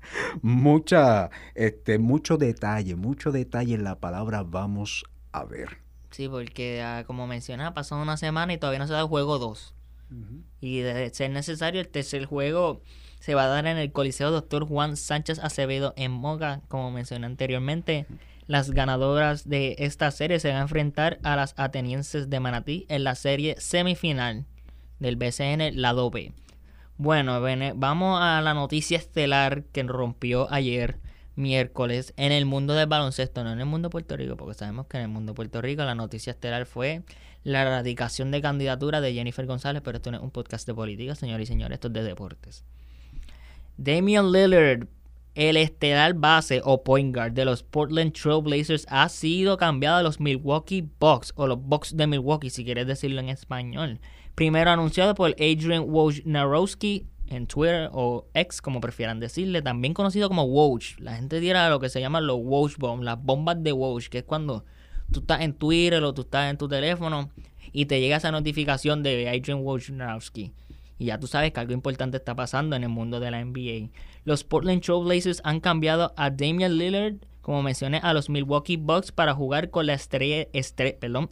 mucha, 0.43 1.31
este, 1.55 1.99
mucho 1.99 2.39
detalle, 2.39 2.97
mucho 2.97 3.31
detalle 3.31 3.75
en 3.75 3.85
la 3.85 4.01
palabra 4.01 4.43
vamos 4.43 5.05
a 5.33 5.45
ver. 5.45 5.79
Sí, 6.11 6.29
porque 6.29 6.83
ah, 6.83 7.05
como 7.07 7.27
mencioné, 7.27 7.65
ha 7.65 7.75
pasado 7.75 8.03
una 8.03 8.17
semana 8.17 8.53
y 8.55 8.59
todavía 8.59 8.79
no 8.79 8.87
se 8.87 8.95
da 8.95 9.01
el 9.01 9.07
juego 9.07 9.39
2. 9.39 9.75
Y 10.61 10.79
de 10.79 11.13
ser 11.13 11.31
necesario, 11.31 11.81
el 11.81 11.89
tercer 11.89 12.27
juego 12.27 12.81
se 13.21 13.35
va 13.35 13.45
a 13.45 13.49
dar 13.49 13.67
en 13.67 13.79
el 13.79 13.93
Coliseo 13.93 14.31
Doctor 14.31 14.67
Juan 14.67 14.97
Sánchez 14.97 15.39
Acevedo 15.39 15.95
en 15.97 16.13
Moga, 16.13 16.61
como 16.69 16.91
mencioné 16.91 17.27
anteriormente. 17.27 18.07
Las 18.47 18.71
ganadoras 18.71 19.49
de 19.49 19.75
esta 19.79 20.11
serie 20.11 20.39
se 20.39 20.49
van 20.49 20.59
a 20.59 20.63
enfrentar 20.63 21.19
a 21.25 21.35
las 21.35 21.55
atenienses 21.57 22.31
de 22.31 22.41
Manatí 22.41 22.87
en 22.89 23.03
la 23.03 23.17
serie 23.17 23.57
semifinal 23.59 24.45
del 25.01 25.17
BCN 25.17 25.81
Lado 25.81 26.11
B. 26.11 26.33
Bueno, 26.99 27.41
vamos 27.75 28.21
a 28.23 28.41
la 28.41 28.55
noticia 28.55 28.97
estelar 28.97 29.65
que 29.65 29.83
rompió 29.83 30.51
ayer 30.53 30.99
miércoles 31.35 32.15
en 32.17 32.33
el 32.33 32.47
mundo 32.47 32.75
del 32.75 32.87
baloncesto, 32.87 33.45
no 33.45 33.53
en 33.53 33.61
el 33.61 33.67
mundo 33.67 33.89
de 33.89 33.93
Puerto 33.93 34.17
Rico, 34.17 34.37
porque 34.37 34.55
sabemos 34.55 34.87
que 34.87 34.97
en 34.97 35.03
el 35.03 35.09
mundo 35.09 35.33
de 35.33 35.37
Puerto 35.37 35.61
Rico 35.61 35.85
la 35.85 35.95
noticia 35.95 36.31
estelar 36.31 36.65
fue 36.67 37.03
la 37.45 37.63
erradicación 37.63 38.31
de 38.31 38.41
candidatura 38.41 39.01
de 39.01 39.13
Jennifer 39.13 39.45
González, 39.47 39.83
pero 39.85 39.99
esto 39.99 40.11
no 40.11 40.17
es 40.17 40.23
un 40.23 40.31
podcast 40.31 40.67
de 40.67 40.75
política, 40.75 41.15
señores 41.15 41.49
y 41.49 41.53
señores, 41.53 41.77
esto 41.77 41.89
es 41.89 41.95
de 41.95 42.03
deportes. 42.03 42.65
Damian 43.79 44.33
Lillard, 44.33 44.89
el 45.35 45.59
estelar 45.59 46.15
base 46.15 46.63
o 46.65 46.83
point 46.83 47.15
guard 47.15 47.33
de 47.33 47.45
los 47.45 47.63
Portland 47.63 48.15
Trail 48.15 48.43
Blazers, 48.43 48.87
ha 48.89 49.07
sido 49.11 49.59
cambiado 49.59 49.99
a 49.99 50.03
los 50.03 50.19
Milwaukee 50.19 50.89
Bucks 50.99 51.35
o 51.37 51.47
los 51.47 51.61
Bucks 51.61 51.95
de 51.95 52.07
Milwaukee, 52.07 52.49
si 52.49 52.65
quieres 52.65 52.87
decirlo 52.87 53.21
en 53.21 53.29
español. 53.29 54.01
Primero 54.35 54.71
anunciado 54.71 55.15
por 55.15 55.33
Adrian 55.33 55.85
Wojnarowski 55.89 57.07
en 57.29 57.47
Twitter 57.47 57.91
o 57.93 58.27
X, 58.33 58.63
como 58.63 58.81
prefieran 58.81 59.21
decirle, 59.21 59.61
también 59.61 59.93
conocido 59.93 60.29
como 60.29 60.45
Woj. 60.45 60.99
La 60.99 61.17
gente 61.17 61.39
dirá 61.39 61.69
lo 61.69 61.79
que 61.79 61.91
se 61.91 62.01
llama 62.01 62.23
los 62.23 62.39
Woj 62.41 62.79
Bombs, 62.79 63.05
las 63.05 63.23
bombas 63.23 63.63
de 63.63 63.73
Woj, 63.73 64.09
que 64.09 64.19
es 64.19 64.25
cuando 64.25 64.65
tú 65.13 65.21
estás 65.21 65.43
en 65.43 65.53
Twitter 65.53 66.03
o 66.03 66.15
tú 66.15 66.23
estás 66.23 66.51
en 66.51 66.57
tu 66.57 66.67
teléfono 66.67 67.31
y 67.73 67.85
te 67.85 68.01
llega 68.01 68.17
esa 68.17 68.33
notificación 68.33 69.03
de 69.03 69.29
Adrian 69.29 69.59
Wojnarowski 69.59 70.55
Y 70.99 71.07
ya 71.07 71.21
tú 71.21 71.27
sabes 71.27 71.53
que 71.53 71.61
algo 71.61 71.73
importante 71.73 72.17
está 72.17 72.35
pasando 72.35 72.77
en 72.77 72.83
el 72.83 72.89
mundo 72.89 73.21
de 73.21 73.31
la 73.31 73.45
NBA. 73.45 73.91
Los 74.25 74.45
Portland 74.45 74.83
Trailblazers 74.83 75.41
han 75.45 75.61
cambiado 75.61 76.15
a 76.17 76.31
Damian 76.31 76.79
Lillard, 76.79 77.17
como 77.43 77.63
mencioné, 77.63 77.99
a 78.03 78.15
los 78.15 78.31
Milwaukee 78.31 78.77
Bucks 78.77 79.13
para 79.13 79.35
jugar 79.35 79.71
con 79.71 79.87
la 79.87 79.95
estrella, 79.95 80.47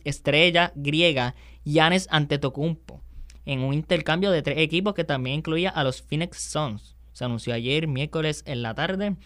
estrella 0.04 0.72
griega 0.74 1.34
Giannis 1.64 2.06
Antetokounmpo 2.10 3.00
en 3.46 3.60
un 3.60 3.74
intercambio 3.74 4.30
de 4.30 4.42
tres 4.42 4.58
equipos 4.58 4.94
que 4.94 5.04
también 5.04 5.36
incluía 5.36 5.70
a 5.70 5.84
los 5.84 6.02
Phoenix 6.02 6.38
Suns. 6.40 6.96
Se 7.12 7.24
anunció 7.24 7.54
ayer, 7.54 7.86
miércoles 7.86 8.42
en 8.46 8.62
la 8.62 8.74
tarde. 8.74 9.16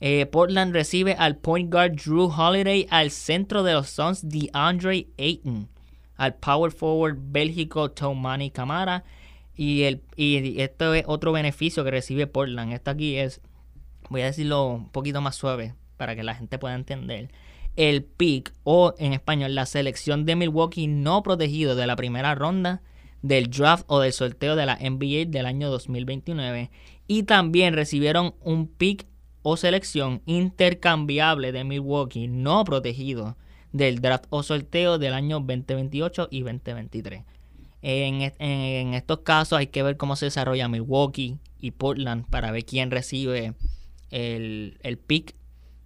Eh, 0.00 0.26
Portland 0.26 0.72
recibe 0.72 1.14
al 1.14 1.36
point 1.36 1.70
guard 1.72 1.92
Drew 1.92 2.24
Holiday, 2.24 2.86
al 2.90 3.10
centro 3.10 3.62
de 3.62 3.74
los 3.74 3.88
Suns 3.88 4.28
DeAndre 4.28 5.06
Ayton, 5.18 5.68
al 6.16 6.34
power 6.34 6.72
forward 6.72 7.16
Bélgico 7.18 7.90
Tomani 7.90 8.50
Camara. 8.50 9.04
Y, 9.56 9.82
el, 9.82 10.02
y 10.16 10.60
es 10.60 10.70
otro 11.06 11.32
beneficio 11.32 11.84
que 11.84 11.90
recibe 11.90 12.26
Portland. 12.26 12.72
Esto 12.72 12.90
aquí 12.90 13.16
es, 13.16 13.40
voy 14.10 14.22
a 14.22 14.26
decirlo 14.26 14.66
un 14.66 14.88
poquito 14.90 15.20
más 15.20 15.36
suave 15.36 15.74
para 15.96 16.16
que 16.16 16.24
la 16.24 16.34
gente 16.34 16.58
pueda 16.58 16.74
entender. 16.74 17.30
El 17.76 18.04
pick 18.04 18.52
o 18.62 18.94
en 18.98 19.12
español 19.12 19.54
la 19.54 19.66
selección 19.66 20.24
de 20.26 20.36
Milwaukee 20.36 20.86
no 20.86 21.22
protegido 21.22 21.74
de 21.74 21.86
la 21.86 21.96
primera 21.96 22.34
ronda 22.34 22.82
del 23.22 23.50
draft 23.50 23.84
o 23.88 24.00
del 24.00 24.12
sorteo 24.12 24.54
de 24.54 24.66
la 24.66 24.76
NBA 24.76 25.24
del 25.26 25.46
año 25.46 25.70
2029 25.70 26.70
y 27.06 27.22
también 27.22 27.74
recibieron 27.74 28.34
un 28.40 28.68
pick 28.68 29.06
o 29.42 29.56
selección 29.56 30.22
intercambiable 30.26 31.52
de 31.52 31.64
Milwaukee 31.64 32.28
no 32.28 32.64
protegido 32.64 33.36
del 33.72 34.00
draft 34.00 34.26
o 34.30 34.42
sorteo 34.42 34.98
del 34.98 35.14
año 35.14 35.40
2028 35.40 36.28
y 36.30 36.42
2023. 36.42 37.24
En, 37.86 38.94
estos 38.94 39.18
casos 39.20 39.58
hay 39.58 39.66
que 39.66 39.82
ver 39.82 39.96
cómo 39.96 40.16
se 40.16 40.26
desarrolla 40.26 40.68
Milwaukee 40.68 41.38
y 41.58 41.72
Portland 41.72 42.26
para 42.30 42.50
ver 42.50 42.64
quién 42.64 42.90
recibe 42.90 43.54
el, 44.10 44.78
el 44.82 44.98
pick. 44.98 45.34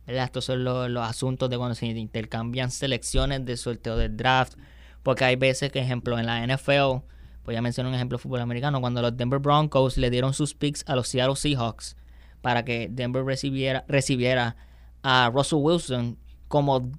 Estos 0.07 0.45
son 0.45 0.65
los, 0.65 0.89
los, 0.89 1.05
asuntos 1.05 1.51
de 1.51 1.59
cuando 1.59 1.75
se 1.75 1.87
intercambian 1.87 2.71
selecciones 2.71 3.45
de 3.45 3.57
sorteo 3.57 3.97
del 3.97 4.17
draft. 4.17 4.55
Porque 5.03 5.25
hay 5.25 5.37
veces 5.37 5.73
que, 5.73 5.81
ejemplo, 5.81 6.19
en 6.19 6.27
la 6.27 6.47
NFL 6.47 7.05
Voy 7.49 7.57
a 7.57 7.63
mencionar 7.63 7.89
un 7.89 7.95
ejemplo 7.95 8.19
de 8.19 8.23
fútbol 8.23 8.43
americano. 8.43 8.79
Cuando 8.83 9.01
los 9.01 9.17
Denver 9.17 9.39
Broncos 9.39 9.97
le 9.97 10.11
dieron 10.11 10.35
sus 10.35 10.53
picks 10.53 10.85
a 10.87 10.95
los 10.95 11.09
Seattle 11.09 11.35
Seahawks 11.35 11.97
para 12.43 12.63
que 12.63 12.89
Denver 12.91 13.25
recibiera, 13.25 13.87
recibiera 13.89 14.55
a 15.03 15.31
Russell 15.33 15.61
Wilson, 15.63 16.19
como 16.49 16.93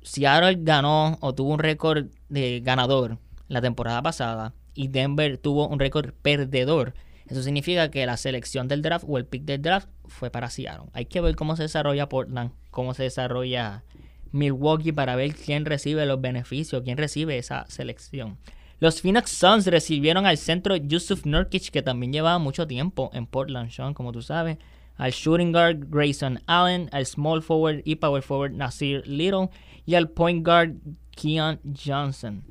Seattle 0.00 0.56
ganó 0.62 1.18
o 1.20 1.34
tuvo 1.34 1.52
un 1.52 1.58
récord 1.58 2.06
de 2.30 2.60
ganador 2.60 3.18
la 3.50 3.60
temporada 3.60 4.00
pasada 4.00 4.54
y 4.74 4.88
Denver 4.88 5.36
tuvo 5.36 5.68
un 5.68 5.78
récord 5.78 6.14
perdedor, 6.22 6.94
eso 7.26 7.42
significa 7.42 7.90
que 7.90 8.06
la 8.06 8.16
selección 8.16 8.68
del 8.68 8.80
draft 8.80 9.04
o 9.06 9.18
el 9.18 9.26
pick 9.26 9.44
del 9.44 9.60
draft 9.60 9.88
fue 10.06 10.30
para 10.30 10.50
Seattle. 10.50 10.88
Hay 10.92 11.06
que 11.06 11.20
ver 11.20 11.36
cómo 11.36 11.56
se 11.56 11.64
desarrolla 11.64 12.08
Portland, 12.08 12.52
cómo 12.70 12.94
se 12.94 13.04
desarrolla 13.04 13.84
Milwaukee 14.32 14.92
para 14.92 15.16
ver 15.16 15.34
quién 15.34 15.64
recibe 15.64 16.06
los 16.06 16.20
beneficios, 16.20 16.82
quién 16.82 16.96
recibe 16.96 17.38
esa 17.38 17.66
selección. 17.68 18.38
Los 18.78 19.02
Phoenix 19.02 19.30
Suns 19.30 19.66
recibieron 19.66 20.26
al 20.26 20.38
centro 20.38 20.74
Yusuf 20.74 21.26
Nurkic, 21.26 21.70
que 21.70 21.82
también 21.82 22.12
llevaba 22.12 22.38
mucho 22.38 22.66
tiempo 22.66 23.10
en 23.12 23.26
Portland, 23.26 23.70
Sean, 23.70 23.94
como 23.94 24.12
tú 24.12 24.22
sabes. 24.22 24.58
Al 24.96 25.12
shooting 25.12 25.52
guard 25.52 25.88
Grayson 25.88 26.40
Allen, 26.46 26.88
al 26.92 27.04
small 27.04 27.42
forward 27.42 27.82
y 27.84 27.96
power 27.96 28.22
forward 28.22 28.52
Nasir 28.52 29.06
Little 29.06 29.50
y 29.86 29.94
al 29.96 30.08
point 30.08 30.44
guard 30.44 30.76
Keon 31.10 31.60
Johnson. 31.76 32.42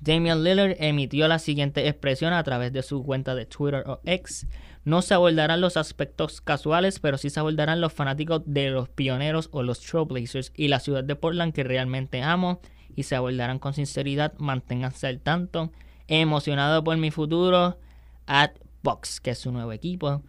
Damian 0.00 0.44
Lillard 0.44 0.76
emitió 0.78 1.26
la 1.28 1.38
siguiente 1.38 1.88
expresión 1.88 2.32
a 2.32 2.42
través 2.42 2.72
de 2.72 2.82
su 2.82 3.02
cuenta 3.02 3.34
de 3.34 3.46
Twitter 3.46 3.84
o 3.86 4.00
X. 4.04 4.46
No 4.84 5.02
se 5.02 5.14
abordarán 5.14 5.60
los 5.60 5.76
aspectos 5.76 6.40
casuales, 6.40 7.00
pero 7.00 7.18
sí 7.18 7.30
se 7.30 7.40
abordarán 7.40 7.80
los 7.80 7.92
fanáticos 7.92 8.42
de 8.46 8.70
los 8.70 8.88
pioneros 8.88 9.48
o 9.52 9.62
los 9.62 9.80
Trailblazers 9.80 10.52
y 10.54 10.68
la 10.68 10.80
ciudad 10.80 11.02
de 11.02 11.16
Portland 11.16 11.52
que 11.52 11.64
realmente 11.64 12.22
amo 12.22 12.60
y 12.94 13.02
se 13.02 13.16
abordarán 13.16 13.58
con 13.58 13.74
sinceridad. 13.74 14.34
Manténganse 14.38 15.06
al 15.06 15.20
tanto. 15.20 15.72
Emocionado 16.08 16.84
por 16.84 16.96
mi 16.96 17.10
futuro. 17.10 17.78
At 18.26 18.52
Box, 18.82 19.20
que 19.20 19.30
es 19.30 19.38
su 19.38 19.50
nuevo 19.50 19.72
equipo. 19.72 20.22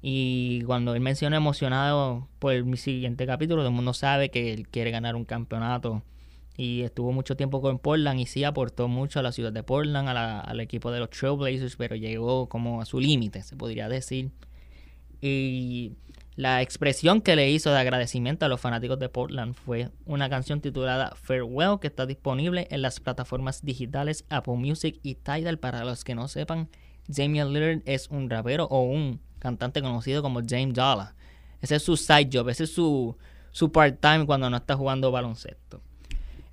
Y 0.00 0.62
cuando 0.62 0.94
él 0.94 1.00
menciona 1.00 1.36
emocionado 1.36 2.28
por 2.40 2.60
mi 2.64 2.76
siguiente 2.76 3.24
capítulo, 3.24 3.62
todo 3.62 3.68
el 3.68 3.74
mundo 3.74 3.94
sabe 3.94 4.30
que 4.30 4.52
él 4.52 4.68
quiere 4.68 4.90
ganar 4.90 5.14
un 5.14 5.24
campeonato. 5.24 6.02
Y 6.56 6.82
estuvo 6.82 7.12
mucho 7.12 7.36
tiempo 7.36 7.62
con 7.62 7.78
Portland 7.78 8.20
y 8.20 8.26
sí 8.26 8.44
aportó 8.44 8.86
mucho 8.88 9.18
a 9.18 9.22
la 9.22 9.32
ciudad 9.32 9.52
de 9.52 9.62
Portland, 9.62 10.08
al 10.08 10.60
equipo 10.60 10.90
de 10.90 11.00
los 11.00 11.10
Trailblazers, 11.10 11.76
pero 11.76 11.96
llegó 11.96 12.48
como 12.48 12.80
a 12.80 12.84
su 12.84 13.00
límite, 13.00 13.42
se 13.42 13.56
podría 13.56 13.88
decir. 13.88 14.30
Y 15.20 15.92
la 16.34 16.62
expresión 16.62 17.20
que 17.20 17.36
le 17.36 17.50
hizo 17.50 17.70
de 17.70 17.78
agradecimiento 17.78 18.46
a 18.46 18.48
los 18.48 18.60
fanáticos 18.60 18.98
de 18.98 19.08
Portland 19.08 19.54
fue 19.54 19.90
una 20.06 20.30
canción 20.30 20.60
titulada 20.60 21.14
Farewell 21.14 21.78
que 21.80 21.88
está 21.88 22.06
disponible 22.06 22.66
en 22.70 22.82
las 22.82 23.00
plataformas 23.00 23.62
digitales 23.62 24.24
Apple 24.30 24.56
Music 24.56 24.98
y 25.02 25.14
Tidal. 25.14 25.58
Para 25.58 25.84
los 25.84 26.04
que 26.04 26.14
no 26.14 26.28
sepan, 26.28 26.68
Damian 27.06 27.52
Lillard 27.52 27.82
es 27.84 28.08
un 28.08 28.30
rapero 28.30 28.64
o 28.64 28.82
un 28.82 29.20
cantante 29.38 29.82
conocido 29.82 30.22
como 30.22 30.40
James 30.46 30.74
Dollar. 30.74 31.14
Ese 31.60 31.76
es 31.76 31.82
su 31.82 31.96
side 31.96 32.30
job, 32.32 32.48
ese 32.48 32.64
es 32.64 32.74
su, 32.74 33.16
su 33.50 33.70
part-time 33.70 34.26
cuando 34.26 34.50
no 34.50 34.56
está 34.56 34.74
jugando 34.74 35.12
baloncesto. 35.12 35.82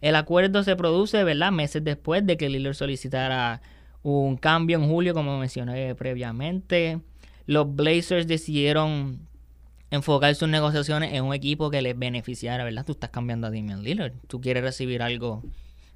El 0.01 0.15
acuerdo 0.15 0.63
se 0.63 0.75
produce, 0.75 1.23
¿verdad? 1.23 1.51
Meses 1.51 1.83
después 1.83 2.25
de 2.25 2.37
que 2.37 2.49
Lillard 2.49 2.75
solicitara 2.75 3.61
un 4.01 4.37
cambio 4.37 4.77
en 4.77 4.87
julio, 4.87 5.13
como 5.13 5.37
mencioné 5.37 5.93
previamente. 5.95 6.99
Los 7.45 7.75
Blazers 7.75 8.27
decidieron 8.27 9.27
enfocar 9.91 10.35
sus 10.35 10.47
negociaciones 10.47 11.13
en 11.13 11.23
un 11.23 11.33
equipo 11.33 11.69
que 11.69 11.81
les 11.81 11.97
beneficiara, 11.97 12.63
¿verdad? 12.63 12.85
Tú 12.85 12.93
estás 12.93 13.09
cambiando 13.09 13.47
a 13.47 13.49
Damian 13.49 13.83
Lillard. 13.83 14.13
Tú 14.27 14.39
quieres 14.39 14.63
recibir 14.63 15.01
algo 15.01 15.43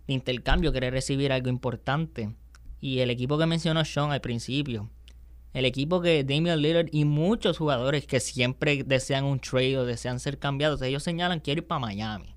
de 0.08 0.14
intercambio, 0.14 0.72
quieres 0.72 0.92
recibir 0.92 1.32
algo 1.32 1.50
importante. 1.50 2.34
Y 2.82 3.00
el 3.00 3.10
equipo 3.10 3.38
que 3.38 3.46
mencionó 3.46 3.86
Sean 3.86 4.12
al 4.12 4.20
principio, 4.20 4.90
el 5.54 5.66
equipo 5.66 6.02
que 6.02 6.24
Damian 6.24 6.62
Lillard 6.62 6.90
y 6.92 7.06
muchos 7.06 7.58
jugadores 7.58 8.06
que 8.08 8.20
siempre 8.20 8.84
desean 8.84 9.24
un 9.24 9.40
trade 9.40 9.78
o 9.78 9.86
desean 9.86 10.20
ser 10.20 10.40
cambiados, 10.40 10.82
ellos 10.82 11.04
señalan 11.04 11.40
quiero 11.40 11.60
ir 11.60 11.68
para 11.68 11.80
Miami. 11.80 12.36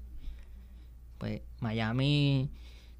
Pues 1.18 1.42
Miami 1.60 2.50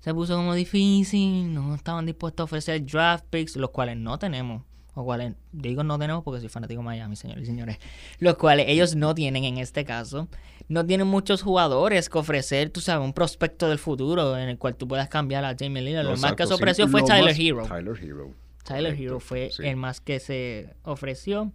se 0.01 0.15
puso 0.15 0.37
como 0.37 0.55
difícil, 0.55 1.53
no 1.53 1.75
estaban 1.75 2.07
dispuestos 2.07 2.43
a 2.43 2.45
ofrecer 2.45 2.85
draft 2.85 3.25
picks, 3.31 3.57
los 3.57 3.71
cuales 3.71 3.97
no 3.97 4.19
tenemos 4.19 4.63
los 4.97 5.05
cuales 5.05 5.35
digo 5.53 5.85
no 5.85 5.99
tenemos 5.99 6.25
porque 6.25 6.41
soy 6.41 6.49
fanático 6.49 6.81
de 6.81 6.87
Miami, 6.87 7.17
señores 7.17 7.45
y 7.45 7.47
señores, 7.47 7.79
los 8.19 8.37
cuales 8.37 8.67
ellos 8.69 8.97
no 8.97 9.15
tienen 9.15 9.45
en 9.45 9.59
este 9.59 9.85
caso. 9.85 10.27
No 10.69 10.85
tienen 10.85 11.07
muchos 11.07 11.43
jugadores 11.43 12.09
que 12.09 12.19
ofrecer, 12.19 12.71
tú 12.71 12.81
sabes, 12.81 13.05
un 13.05 13.13
prospecto 13.13 13.69
del 13.69 13.79
futuro 13.79 14.37
en 14.37 14.49
el 14.49 14.59
cual 14.59 14.75
tú 14.75 14.89
puedas 14.89 15.09
cambiar 15.09 15.45
a 15.45 15.55
Jamie 15.57 15.83
Lillard. 15.83 16.07
Lo 16.07 16.17
más 16.17 16.33
que 16.33 16.47
se 16.47 16.55
ofreció 16.55 16.89
fue 16.89 17.03
Tyler 17.03 17.37
Hero. 17.39 17.67
Tyler 17.69 17.97
Hero. 18.03 18.31
Tyler 18.65 19.01
Hero 19.01 19.21
fue 19.21 19.51
el 19.59 19.77
más 19.77 20.01
que 20.01 20.19
se 20.19 20.75
ofreció. 20.83 21.53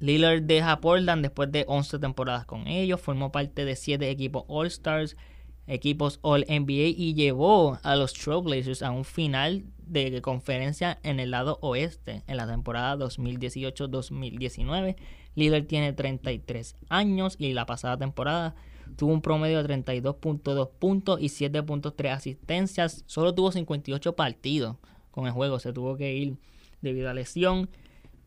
Lillard 0.00 0.42
deja 0.42 0.80
Portland 0.80 1.22
después 1.22 1.52
de 1.52 1.64
11 1.68 1.98
temporadas 2.00 2.44
con 2.44 2.66
ellos, 2.66 3.00
formó 3.00 3.30
parte 3.30 3.64
de 3.64 3.76
7 3.76 4.10
equipos 4.10 4.44
All-Stars, 4.48 5.16
equipos 5.66 6.18
All-NBA 6.22 6.88
y 6.96 7.14
llevó 7.14 7.78
a 7.82 7.96
los 7.96 8.12
Trailblazers 8.12 8.82
a 8.82 8.90
un 8.90 9.04
final 9.04 9.64
de 9.86 10.20
conferencia 10.22 10.98
en 11.02 11.20
el 11.20 11.30
lado 11.30 11.58
oeste 11.60 12.22
en 12.26 12.36
la 12.36 12.46
temporada 12.46 12.96
2018-2019. 13.04 14.96
Lillard 15.34 15.66
tiene 15.66 15.92
33 15.92 16.76
años 16.88 17.36
y 17.38 17.52
la 17.52 17.66
pasada 17.66 17.96
temporada 17.96 18.54
tuvo 18.96 19.12
un 19.12 19.22
promedio 19.22 19.62
de 19.62 19.78
32.2 19.78 20.70
puntos 20.78 21.20
y 21.20 21.26
7.3 21.26 22.10
asistencias. 22.10 23.04
Solo 23.06 23.34
tuvo 23.34 23.52
58 23.52 24.14
partidos 24.14 24.76
con 25.10 25.26
el 25.26 25.32
juego, 25.32 25.58
se 25.58 25.72
tuvo 25.72 25.96
que 25.96 26.14
ir 26.14 26.36
debido 26.80 27.10
a 27.10 27.14
lesión. 27.14 27.70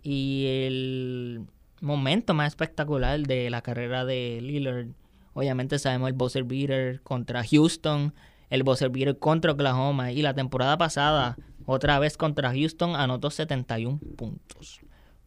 Y 0.01 0.45
el 0.47 1.45
momento 1.81 2.33
más 2.33 2.47
espectacular 2.47 3.19
de 3.21 3.49
la 3.49 3.61
carrera 3.61 4.05
de 4.05 4.39
Lillard, 4.41 4.87
obviamente 5.35 5.77
sabemos 5.77 6.07
el 6.09 6.15
buzzer 6.15 6.43
beater 6.45 7.01
contra 7.03 7.43
Houston, 7.43 8.13
el 8.49 8.63
buzzer 8.63 8.89
beater 8.89 9.19
contra 9.19 9.51
Oklahoma 9.51 10.11
y 10.11 10.21
la 10.21 10.33
temporada 10.33 10.77
pasada 10.77 11.37
otra 11.65 11.99
vez 11.99 12.17
contra 12.17 12.53
Houston 12.53 12.95
anotó 12.95 13.29
71 13.29 13.99
puntos. 14.15 14.79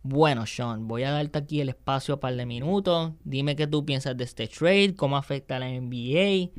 Bueno, 0.03 0.47
Sean, 0.47 0.89
voy 0.89 1.03
a 1.03 1.11
darte 1.11 1.39
aquí 1.39 1.61
el 1.61 1.69
espacio 1.69 2.19
para 2.19 2.33
par 2.33 2.39
de 2.39 2.47
minutos. 2.47 3.13
Dime 3.25 3.55
qué 3.55 3.67
tú 3.67 3.85
piensas 3.85 4.17
de 4.17 4.25
este 4.25 4.49
trade, 4.49 4.95
cómo 4.97 5.19
afecta 5.19 5.57
a 5.57 5.59
la 5.59 5.69
NBA, 5.69 6.51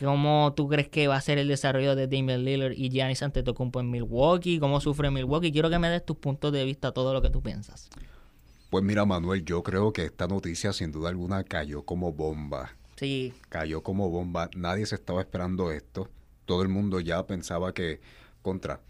cómo 0.00 0.52
tú 0.56 0.68
crees 0.68 0.88
que 0.88 1.06
va 1.06 1.16
a 1.16 1.20
ser 1.20 1.38
el 1.38 1.46
desarrollo 1.46 1.94
de 1.94 2.08
Damian 2.08 2.44
Lillard 2.44 2.72
y 2.72 2.90
Giannis 2.90 3.22
Antetokounmpo 3.22 3.78
en 3.78 3.90
Milwaukee, 3.90 4.58
cómo 4.58 4.80
sufre 4.80 5.12
Milwaukee. 5.12 5.52
Quiero 5.52 5.70
que 5.70 5.78
me 5.78 5.88
des 5.88 6.04
tus 6.04 6.16
puntos 6.16 6.52
de 6.52 6.64
vista, 6.64 6.90
todo 6.90 7.12
lo 7.12 7.22
que 7.22 7.30
tú 7.30 7.40
piensas. 7.40 7.88
Pues 8.70 8.84
mira, 8.84 9.04
Manuel, 9.04 9.44
yo 9.44 9.62
creo 9.62 9.92
que 9.92 10.04
esta 10.04 10.26
noticia 10.26 10.72
sin 10.72 10.90
duda 10.92 11.10
alguna 11.10 11.44
cayó 11.44 11.82
como 11.82 12.12
bomba. 12.12 12.72
Sí. 12.96 13.32
Cayó 13.48 13.82
como 13.82 14.10
bomba. 14.10 14.50
Nadie 14.56 14.86
se 14.86 14.94
estaba 14.94 15.20
esperando 15.20 15.70
esto. 15.70 16.08
Todo 16.44 16.62
el 16.62 16.68
mundo 16.68 17.00
ya 17.00 17.26
pensaba 17.26 17.72
que 17.72 18.00
contra 18.42 18.80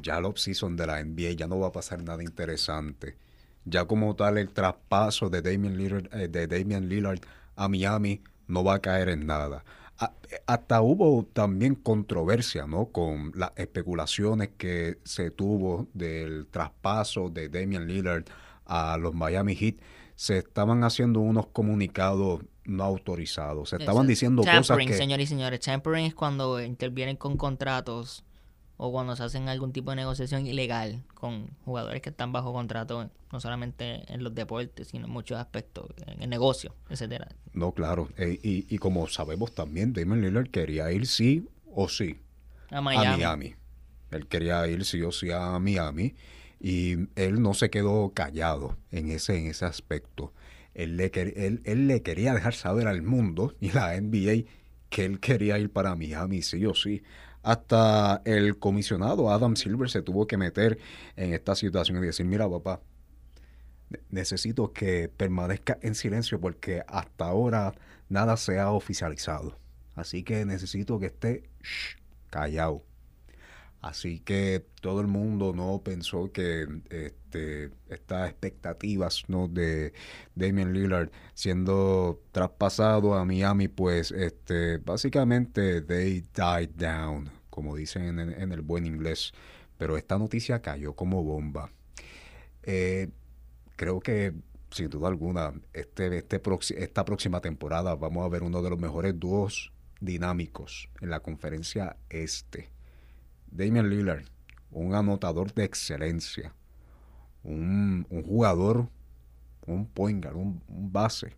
ya 0.00 0.18
el 0.18 0.24
off-season 0.24 0.76
de 0.76 0.86
la 0.86 1.02
NBA 1.02 1.32
ya 1.32 1.46
no 1.46 1.58
va 1.58 1.68
a 1.68 1.72
pasar 1.72 2.02
nada 2.02 2.22
interesante. 2.22 3.16
Ya 3.64 3.86
como 3.86 4.14
tal 4.16 4.38
el 4.38 4.50
traspaso 4.50 5.30
de 5.30 5.42
Damian 5.42 5.76
Lillard, 5.76 6.08
eh, 6.14 6.28
de 6.28 6.46
Damian 6.46 6.88
Lillard 6.88 7.20
a 7.56 7.68
Miami 7.68 8.20
no 8.46 8.64
va 8.64 8.74
a 8.74 8.78
caer 8.80 9.08
en 9.08 9.26
nada. 9.26 9.64
hasta 10.46 10.82
hubo 10.82 11.24
también 11.32 11.76
controversia, 11.76 12.66
¿no? 12.66 12.86
Con 12.86 13.32
las 13.36 13.52
especulaciones 13.56 14.50
que 14.58 14.98
se 15.04 15.30
tuvo 15.30 15.86
del 15.94 16.46
traspaso 16.50 17.30
de 17.30 17.48
Damian 17.48 17.86
Lillard 17.86 18.24
a 18.66 18.96
los 18.96 19.14
Miami 19.14 19.54
Heat. 19.54 19.76
Se 20.16 20.38
estaban 20.38 20.84
haciendo 20.84 21.20
unos 21.20 21.46
comunicados 21.48 22.42
no 22.64 22.84
autorizados. 22.84 23.70
Se 23.70 23.76
estaban 23.76 24.06
diciendo 24.06 24.42
cosas 24.42 24.78
que... 24.78 24.94
señores 24.94 25.24
y 25.24 25.28
señores. 25.28 25.60
Tampering 25.60 26.06
es 26.06 26.14
cuando 26.14 26.62
intervienen 26.62 27.16
con 27.16 27.36
contratos 27.36 28.24
o 28.76 28.90
cuando 28.90 29.14
se 29.16 29.22
hacen 29.22 29.48
algún 29.48 29.72
tipo 29.72 29.90
de 29.90 29.96
negociación 29.96 30.46
ilegal 30.46 31.02
con 31.14 31.50
jugadores 31.64 32.02
que 32.02 32.10
están 32.10 32.32
bajo 32.32 32.52
contrato, 32.52 33.10
no 33.32 33.40
solamente 33.40 34.12
en 34.12 34.24
los 34.24 34.34
deportes, 34.34 34.88
sino 34.88 35.06
en 35.06 35.12
muchos 35.12 35.38
aspectos, 35.38 35.90
en 36.06 36.22
el 36.22 36.30
negocio, 36.30 36.74
etcétera. 36.88 37.28
No, 37.52 37.72
claro. 37.72 38.08
Eh, 38.16 38.38
y, 38.42 38.74
y, 38.74 38.78
como 38.78 39.06
sabemos 39.06 39.54
también, 39.54 39.92
Damon 39.92 40.20
Lillard 40.20 40.50
quería 40.50 40.90
ir 40.90 41.06
sí 41.06 41.46
o 41.72 41.88
sí 41.88 42.18
a 42.70 42.80
Miami. 42.80 43.06
a 43.06 43.16
Miami. 43.16 43.54
Él 44.10 44.26
quería 44.26 44.66
ir 44.66 44.84
sí 44.84 45.02
o 45.02 45.12
sí 45.12 45.30
a 45.30 45.58
Miami 45.58 46.14
y 46.64 47.10
él 47.16 47.42
no 47.42 47.52
se 47.52 47.68
quedó 47.68 48.14
callado 48.14 48.78
en 48.90 49.10
ese, 49.10 49.36
en 49.36 49.48
ese 49.48 49.66
aspecto. 49.66 50.32
Él 50.72 50.96
le, 50.96 51.12
él, 51.14 51.60
él 51.62 51.86
le 51.86 52.00
quería 52.00 52.32
dejar 52.32 52.54
saber 52.54 52.88
al 52.88 53.02
mundo 53.02 53.54
y 53.60 53.70
la 53.72 54.00
NBA 54.00 54.48
que 54.88 55.04
él 55.04 55.20
quería 55.20 55.58
ir 55.58 55.70
para 55.70 55.94
Miami 55.94 56.40
sí 56.40 56.64
o 56.64 56.72
sí. 56.74 57.02
Hasta 57.42 58.22
el 58.24 58.58
comisionado 58.58 59.30
Adam 59.30 59.56
Silver 59.56 59.90
se 59.90 60.00
tuvo 60.00 60.26
que 60.26 60.38
meter 60.38 60.78
en 61.16 61.34
esta 61.34 61.54
situación 61.54 62.02
y 62.02 62.06
decir, 62.06 62.24
mira 62.24 62.48
papá, 62.48 62.80
necesito 64.08 64.72
que 64.72 65.10
permanezca 65.14 65.78
en 65.82 65.94
silencio 65.94 66.40
porque 66.40 66.82
hasta 66.88 67.26
ahora 67.26 67.74
nada 68.08 68.38
se 68.38 68.58
ha 68.58 68.70
oficializado. 68.70 69.58
Así 69.94 70.22
que 70.22 70.46
necesito 70.46 70.98
que 70.98 71.06
esté 71.06 71.50
callado. 72.30 72.86
Así 73.84 74.20
que 74.20 74.64
todo 74.80 75.02
el 75.02 75.08
mundo 75.08 75.52
no 75.52 75.82
pensó 75.84 76.32
que 76.32 76.66
este, 76.88 77.70
estas 77.90 78.30
expectativas 78.30 79.24
¿no? 79.28 79.46
de 79.46 79.92
Damian 80.34 80.72
Lillard 80.72 81.10
siendo 81.34 82.22
traspasado 82.32 83.12
a 83.12 83.26
Miami, 83.26 83.68
pues 83.68 84.10
este, 84.10 84.78
básicamente 84.78 85.82
they 85.82 86.24
died 86.34 86.70
down, 86.70 87.30
como 87.50 87.76
dicen 87.76 88.18
en, 88.20 88.52
el 88.52 88.62
buen 88.62 88.86
inglés. 88.86 89.34
Pero 89.76 89.98
esta 89.98 90.16
noticia 90.16 90.62
cayó 90.62 90.94
como 90.94 91.22
bomba. 91.22 91.70
Eh, 92.62 93.10
creo 93.76 94.00
que 94.00 94.32
sin 94.70 94.88
duda 94.88 95.08
alguna 95.08 95.52
este, 95.74 96.16
este 96.16 96.40
esta 96.78 97.04
próxima 97.04 97.42
temporada 97.42 97.94
vamos 97.96 98.24
a 98.24 98.30
ver 98.30 98.44
uno 98.44 98.62
de 98.62 98.70
los 98.70 98.78
mejores 98.78 99.20
dúos 99.20 99.72
dinámicos 100.00 100.88
en 101.02 101.10
la 101.10 101.20
conferencia 101.20 101.98
este 102.08 102.73
Damian 103.54 103.88
Lillard, 103.88 104.24
un 104.72 104.94
anotador 104.94 105.54
de 105.54 105.64
excelencia, 105.64 106.52
un, 107.44 108.04
jugador, 108.26 108.88
un 109.66 109.86
point 109.86 110.22
guard, 110.22 110.36
un, 110.36 110.60
base, 110.68 111.36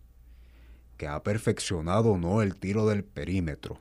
que 0.97 1.07
ha 1.07 1.21
perfeccionado 1.21 2.17
no 2.17 2.41
el 2.41 2.55
tiro 2.55 2.87
del 2.87 3.03
perímetro. 3.03 3.79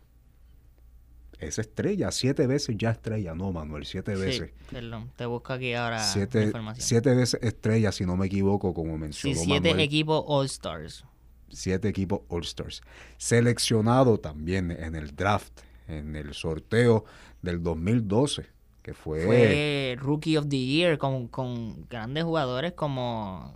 Es 1.38 1.59
estrella, 1.59 2.11
siete 2.12 2.47
veces 2.47 2.76
ya 2.78 2.90
estrella, 2.90 3.35
no 3.35 3.52
Manuel, 3.52 3.87
siete 3.87 4.14
veces. 4.14 4.52
Perdón, 4.71 5.11
te 5.16 5.25
busco 5.25 5.55
aquí 5.55 5.73
ahora 5.73 6.02
siete, 6.02 6.45
información. 6.45 6.87
Siete 6.87 7.14
veces 7.14 7.40
estrella, 7.43 7.90
si 7.93 8.05
no 8.05 8.16
me 8.16 8.26
equivoco, 8.26 8.75
como 8.75 8.99
mencionó 8.99 9.38
sí, 9.38 9.45
siete 9.47 9.71
equipos 9.83 10.25
All-Stars. 10.26 11.05
Siete 11.50 11.88
equipos 11.88 12.21
All-Stars. 12.28 12.83
Seleccionado 13.16 14.19
también 14.19 14.71
en 14.71 14.95
el 14.95 15.14
draft, 15.14 15.61
en 15.88 16.16
el 16.16 16.35
sorteo 16.35 17.05
del 17.43 17.62
2012, 17.62 18.47
que 18.83 18.95
fue... 18.95 19.25
Fue 19.25 19.97
Rookie 19.99 20.37
of 20.37 20.49
the 20.49 20.59
Year 20.59 20.99
con, 20.99 21.28
con 21.28 21.88
grandes 21.88 22.25
jugadores 22.25 22.73
como... 22.73 23.55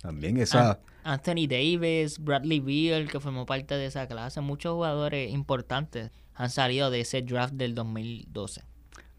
También 0.00 0.36
esa... 0.36 0.80
Anthony 1.04 1.48
Davis, 1.48 2.18
Bradley 2.18 2.60
Beal, 2.60 3.08
que 3.08 3.18
formó 3.18 3.44
parte 3.46 3.74
de 3.74 3.86
esa 3.86 4.06
clase. 4.06 4.40
Muchos 4.40 4.74
jugadores 4.74 5.32
importantes 5.32 6.10
han 6.34 6.50
salido 6.50 6.90
de 6.90 7.00
ese 7.00 7.22
draft 7.22 7.54
del 7.54 7.74
2012. 7.74 8.62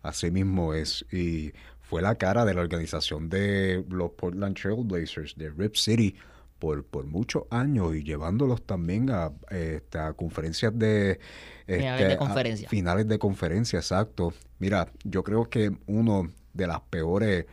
Así 0.01 0.31
mismo 0.31 0.73
es. 0.73 1.05
Y 1.11 1.51
fue 1.81 2.01
la 2.01 2.15
cara 2.15 2.45
de 2.45 2.53
la 2.53 2.61
organización 2.61 3.29
de 3.29 3.85
los 3.89 4.11
Portland 4.11 4.57
Trail 4.57 4.83
Blazers, 4.83 5.35
de 5.35 5.49
Rip 5.49 5.75
City, 5.75 6.15
por, 6.63 6.86
por 6.86 7.06
muchos 7.06 7.43
años 7.49 7.93
y 7.93 8.04
llevándolos 8.06 8.65
también 8.65 9.10
a, 9.10 9.34
este, 9.49 9.99
a 9.99 10.13
conferencias 10.13 10.71
de 10.80 11.19
finales 11.65 11.99
de 11.99 12.06
este, 12.06 12.17
conferencia. 12.17 12.69
Finales 12.69 13.08
de 13.10 13.19
conferencia, 13.19 13.80
exacto. 13.80 14.34
Mira, 14.60 14.88
yo 15.04 15.26
creo 15.26 15.49
que 15.49 15.76
uno 15.88 16.32
de 16.54 16.67
las 16.67 16.80
peores, 16.80 17.47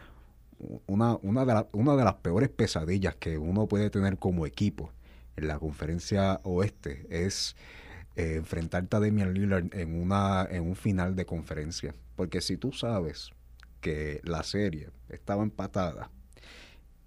una, 0.87 1.17
una, 1.23 1.45
de 1.45 1.67
una 1.73 1.97
de 1.97 2.05
las 2.05 2.15
peores 2.15 2.51
pesadillas 2.51 3.17
que 3.17 3.37
uno 3.37 3.67
puede 3.67 3.91
tener 3.91 4.17
como 4.17 4.47
equipo 4.47 4.93
en 5.37 5.49
la 5.49 5.59
conferencia 5.59 6.39
oeste 6.45 7.05
es 7.11 7.57
eh, 8.15 8.37
enfrentarte 8.37 8.97
a 8.97 9.01
Damian 9.01 9.35
Lillard 9.35 9.75
en, 9.75 10.01
una, 10.01 10.47
en 10.49 10.63
un 10.63 10.77
final 10.77 11.17
de 11.17 11.27
conferencia. 11.27 11.97
Porque 12.15 12.41
si 12.41 12.57
tú 12.57 12.71
sabes 12.71 13.31
que 13.81 14.21
la 14.23 14.45
serie 14.45 14.91
estaba 15.09 15.43
empatada 15.43 16.13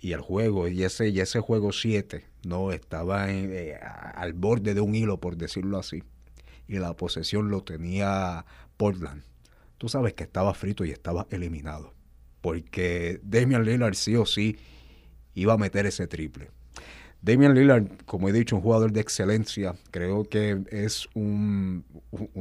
y 0.04 0.12
el 0.12 0.22
juego, 0.22 0.68
y 0.68 0.84
ese, 0.84 1.10
y 1.10 1.20
ese 1.20 1.40
juego 1.40 1.72
7, 1.72 2.26
no 2.46 2.72
estaba 2.72 3.32
eh, 3.32 3.80
al 3.82 4.34
borde 4.34 4.76
de 4.76 4.82
un 4.82 4.94
hilo, 4.94 5.20
por 5.20 5.38
decirlo 5.38 5.80
así 5.80 6.04
y 6.68 6.80
la 6.80 6.96
posesión 6.96 7.50
lo 7.50 7.64
tenía 7.64 8.46
Portland, 8.78 9.24
tú 9.78 9.90
sabes 9.90 10.14
que 10.14 10.24
estaba 10.24 10.54
frito 10.54 10.86
y 10.86 10.92
estaba 10.92 11.28
eliminado. 11.30 11.94
Porque 12.42 13.20
Damian 13.24 13.64
Lillard 13.64 13.94
sí 13.96 14.16
o 14.16 14.26
sí 14.26 14.58
iba 15.34 15.54
a 15.54 15.58
meter 15.58 15.86
ese 15.86 16.08
triple. 16.08 16.50
Damian 17.22 17.54
Lillard, 17.54 17.88
como 18.06 18.28
he 18.28 18.34
dicho, 18.34 18.58
un 18.58 18.62
jugador 18.62 18.92
de 18.92 19.00
excelencia. 19.00 19.76
Creo 19.92 20.26
que 20.26 20.62
es 20.70 21.08
un, 21.14 21.86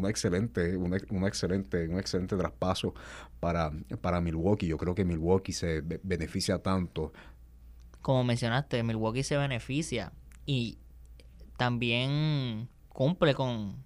excelente, 0.08 0.76
un, 0.76 0.92
excelente, 1.24 1.86
un 1.86 2.00
excelente 2.00 2.36
traspaso 2.36 2.92
para, 3.38 3.70
para 4.00 4.20
Milwaukee. 4.20 4.66
Yo 4.66 4.78
creo 4.78 4.96
que 4.96 5.04
Milwaukee 5.04 5.52
se 5.52 5.82
beneficia 6.02 6.58
tanto. 6.58 7.12
Como 8.02 8.24
mencionaste, 8.24 8.82
Milwaukee 8.82 9.22
se 9.22 9.36
beneficia 9.36 10.12
y 10.44 10.78
también 11.56 12.68
cumple 12.88 13.34
con 13.34 13.84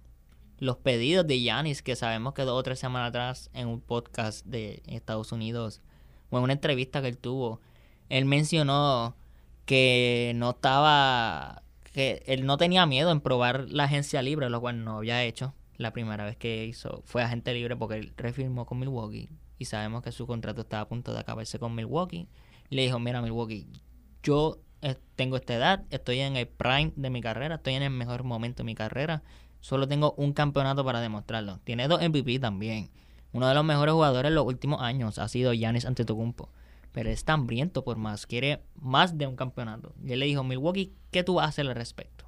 los 0.59 0.77
pedidos 0.77 1.27
de 1.27 1.41
Yanis, 1.41 1.83
que 1.83 1.95
sabemos 1.95 2.33
que 2.33 2.41
dos 2.41 2.59
o 2.59 2.63
tres 2.63 2.79
semanas 2.79 3.09
atrás 3.09 3.49
en 3.53 3.67
un 3.67 3.79
podcast 3.79 4.45
de 4.45 4.81
Estados 4.87 5.31
Unidos, 5.31 5.81
o 6.31 6.37
en 6.37 6.43
una 6.43 6.53
entrevista 6.53 7.01
que 7.01 7.09
él 7.09 7.17
tuvo, 7.17 7.61
él 8.09 8.25
mencionó 8.25 9.15
que 9.65 10.31
no 10.35 10.51
estaba, 10.51 11.61
que 11.93 12.23
él 12.25 12.45
no 12.45 12.57
tenía 12.57 12.85
miedo 12.85 13.11
en 13.11 13.21
probar 13.21 13.69
la 13.69 13.83
agencia 13.83 14.21
libre, 14.21 14.49
lo 14.49 14.61
cual 14.61 14.83
no 14.83 14.97
había 14.97 15.23
hecho. 15.23 15.53
La 15.75 15.93
primera 15.93 16.25
vez 16.25 16.37
que 16.37 16.65
hizo 16.65 17.03
fue 17.05 17.21
agente 17.21 17.53
libre 17.53 17.75
porque 17.75 17.97
él 17.97 18.13
refirmó 18.17 18.65
con 18.65 18.79
Milwaukee 18.79 19.29
y 19.59 19.65
sabemos 19.65 20.01
que 20.01 20.11
su 20.11 20.25
contrato 20.25 20.61
estaba 20.61 20.81
a 20.81 20.87
punto 20.87 21.13
de 21.13 21.19
acabarse 21.19 21.59
con 21.59 21.75
Milwaukee. 21.75 22.27
le 22.69 22.81
dijo, 22.81 22.97
mira 22.97 23.21
Milwaukee, 23.21 23.67
yo 24.27 24.59
eh, 24.81 24.95
tengo 25.15 25.37
esta 25.37 25.55
edad, 25.55 25.85
estoy 25.89 26.19
en 26.19 26.35
el 26.35 26.47
prime 26.47 26.91
de 26.95 27.09
mi 27.09 27.21
carrera, 27.21 27.55
estoy 27.55 27.75
en 27.75 27.83
el 27.83 27.91
mejor 27.91 28.23
momento 28.23 28.57
de 28.57 28.65
mi 28.65 28.75
carrera 28.75 29.23
Solo 29.59 29.87
tengo 29.87 30.13
un 30.17 30.33
campeonato 30.33 30.85
para 30.85 31.01
demostrarlo. 31.01 31.59
Tiene 31.63 31.87
dos 31.87 32.01
MVP 32.01 32.39
también. 32.39 32.89
Uno 33.33 33.47
de 33.47 33.55
los 33.55 33.65
mejores 33.65 33.93
jugadores 33.93 34.29
en 34.29 34.35
los 34.35 34.45
últimos 34.45 34.81
años 34.81 35.19
ha 35.19 35.27
sido 35.27 35.53
Giannis 35.53 35.85
Antetokounmpo. 35.85 36.49
Pero 36.91 37.09
es 37.09 37.23
hambriento 37.27 37.83
por 37.83 37.97
más. 37.97 38.25
Quiere 38.25 38.61
más 38.75 39.17
de 39.17 39.27
un 39.27 39.35
campeonato. 39.35 39.93
Y 40.03 40.13
él 40.13 40.19
le 40.19 40.25
dijo, 40.25 40.43
Milwaukee, 40.43 40.93
¿qué 41.11 41.23
tú 41.23 41.35
vas 41.35 41.45
a 41.45 41.49
hacer 41.49 41.67
al 41.67 41.75
respecto? 41.75 42.25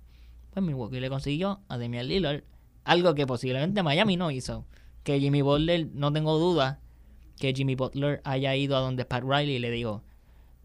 Pues 0.51 0.65
Milwaukee 0.65 0.99
le 0.99 1.09
consiguió 1.09 1.61
a 1.69 1.77
Damian 1.77 2.07
Lillard 2.07 2.43
algo 2.83 3.13
que 3.13 3.27
posiblemente 3.27 3.83
Miami 3.83 4.17
no 4.17 4.31
hizo. 4.31 4.65
Que 5.03 5.19
Jimmy 5.19 5.41
Butler, 5.41 5.87
no 5.93 6.11
tengo 6.11 6.37
duda 6.37 6.81
que 7.37 7.53
Jimmy 7.53 7.75
Butler 7.75 8.21
haya 8.25 8.55
ido 8.55 8.75
a 8.75 8.81
donde 8.81 9.05
Pat 9.05 9.23
Riley 9.23 9.55
y 9.55 9.59
le 9.59 9.71
dijo, 9.71 10.03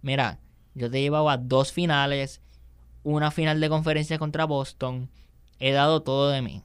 mira, 0.02 0.40
yo 0.74 0.90
te 0.90 1.00
llevaba 1.00 1.36
dos 1.36 1.72
finales, 1.72 2.40
una 3.02 3.30
final 3.30 3.60
de 3.60 3.68
conferencia 3.68 4.18
contra 4.18 4.44
Boston, 4.44 5.10
he 5.58 5.72
dado 5.72 6.02
todo 6.02 6.30
de 6.30 6.42
mí. 6.42 6.62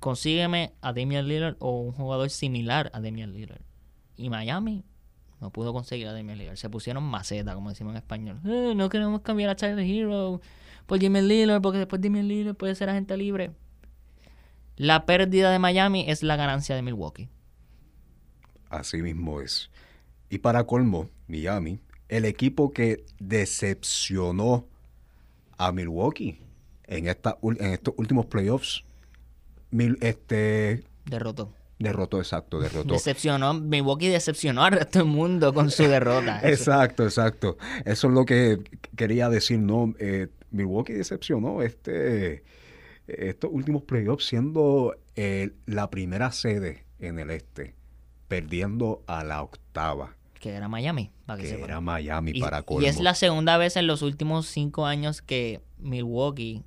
Consígueme 0.00 0.72
a 0.80 0.92
Damian 0.92 1.26
Lillard 1.26 1.56
o 1.58 1.80
un 1.80 1.92
jugador 1.92 2.30
similar 2.30 2.90
a 2.94 3.00
Damian 3.00 3.32
Lillard. 3.32 3.62
Y 4.16 4.30
Miami 4.30 4.84
no 5.40 5.50
pudo 5.50 5.72
conseguir 5.72 6.08
a 6.08 6.12
Damian 6.12 6.38
Lillard. 6.38 6.56
Se 6.56 6.70
pusieron 6.70 7.02
maceta, 7.02 7.54
como 7.54 7.70
decimos 7.70 7.92
en 7.92 7.98
español. 7.98 8.40
Eh, 8.44 8.72
no 8.74 8.88
queremos 8.88 9.20
cambiar 9.20 9.50
a 9.50 9.56
Tyler 9.56 9.78
Hero 9.78 10.40
por 10.86 11.00
Damian 11.00 11.28
Lillard, 11.28 11.60
porque 11.60 11.78
después 11.78 12.00
Damian 12.00 12.28
Lillard 12.28 12.56
puede 12.56 12.74
ser 12.74 12.88
agente 12.88 13.16
libre. 13.16 13.52
La 14.76 15.06
pérdida 15.06 15.50
de 15.50 15.58
Miami 15.58 16.04
es 16.08 16.22
la 16.22 16.36
ganancia 16.36 16.74
de 16.76 16.82
Milwaukee. 16.82 17.28
Así 18.68 19.00
mismo 19.02 19.40
es. 19.40 19.70
y 20.28 20.38
para 20.38 20.64
colmo, 20.64 21.08
Miami, 21.28 21.80
el 22.08 22.24
equipo 22.24 22.72
que 22.72 23.04
decepcionó 23.18 24.66
a 25.58 25.72
Milwaukee 25.72 26.40
en, 26.84 27.08
esta, 27.08 27.38
en 27.42 27.72
estos 27.72 27.94
últimos 27.96 28.26
playoffs. 28.26 28.84
Mil, 29.70 29.98
este, 30.00 30.84
derrotó. 31.04 31.52
Derrotó, 31.78 32.18
exacto, 32.18 32.60
derrotó. 32.60 32.94
Decepcionó, 32.94 33.52
Milwaukee 33.52 34.08
decepcionó 34.08 34.64
al 34.64 34.72
resto 34.72 35.00
del 35.00 35.08
mundo 35.08 35.52
con 35.52 35.70
su 35.70 35.82
derrota. 35.82 36.40
exacto, 36.44 37.04
exacto. 37.04 37.58
Eso 37.84 38.08
es 38.08 38.14
lo 38.14 38.24
que 38.24 38.62
quería 38.96 39.28
decir, 39.28 39.58
¿no? 39.58 39.94
Eh, 39.98 40.28
Milwaukee 40.50 40.94
decepcionó 40.94 41.60
este, 41.60 42.44
estos 43.06 43.50
últimos 43.52 43.82
playoffs 43.82 44.24
siendo 44.26 44.96
eh, 45.16 45.50
la 45.66 45.90
primera 45.90 46.32
sede 46.32 46.86
en 46.98 47.18
el 47.18 47.30
este, 47.30 47.74
perdiendo 48.28 49.02
a 49.06 49.22
la 49.22 49.42
octava. 49.42 50.15
Que 50.46 50.54
era 50.54 50.68
Miami. 50.68 51.10
Para 51.26 51.42
que, 51.42 51.50
era 51.50 51.80
Miami 51.80 52.38
para 52.38 52.62
colmo. 52.62 52.82
Y 52.82 52.86
es 52.86 53.00
la 53.00 53.16
segunda 53.16 53.56
vez 53.56 53.76
en 53.76 53.88
los 53.88 54.02
últimos 54.02 54.46
cinco 54.46 54.86
años 54.86 55.22
que 55.22 55.60
Milwaukee, 55.78 56.62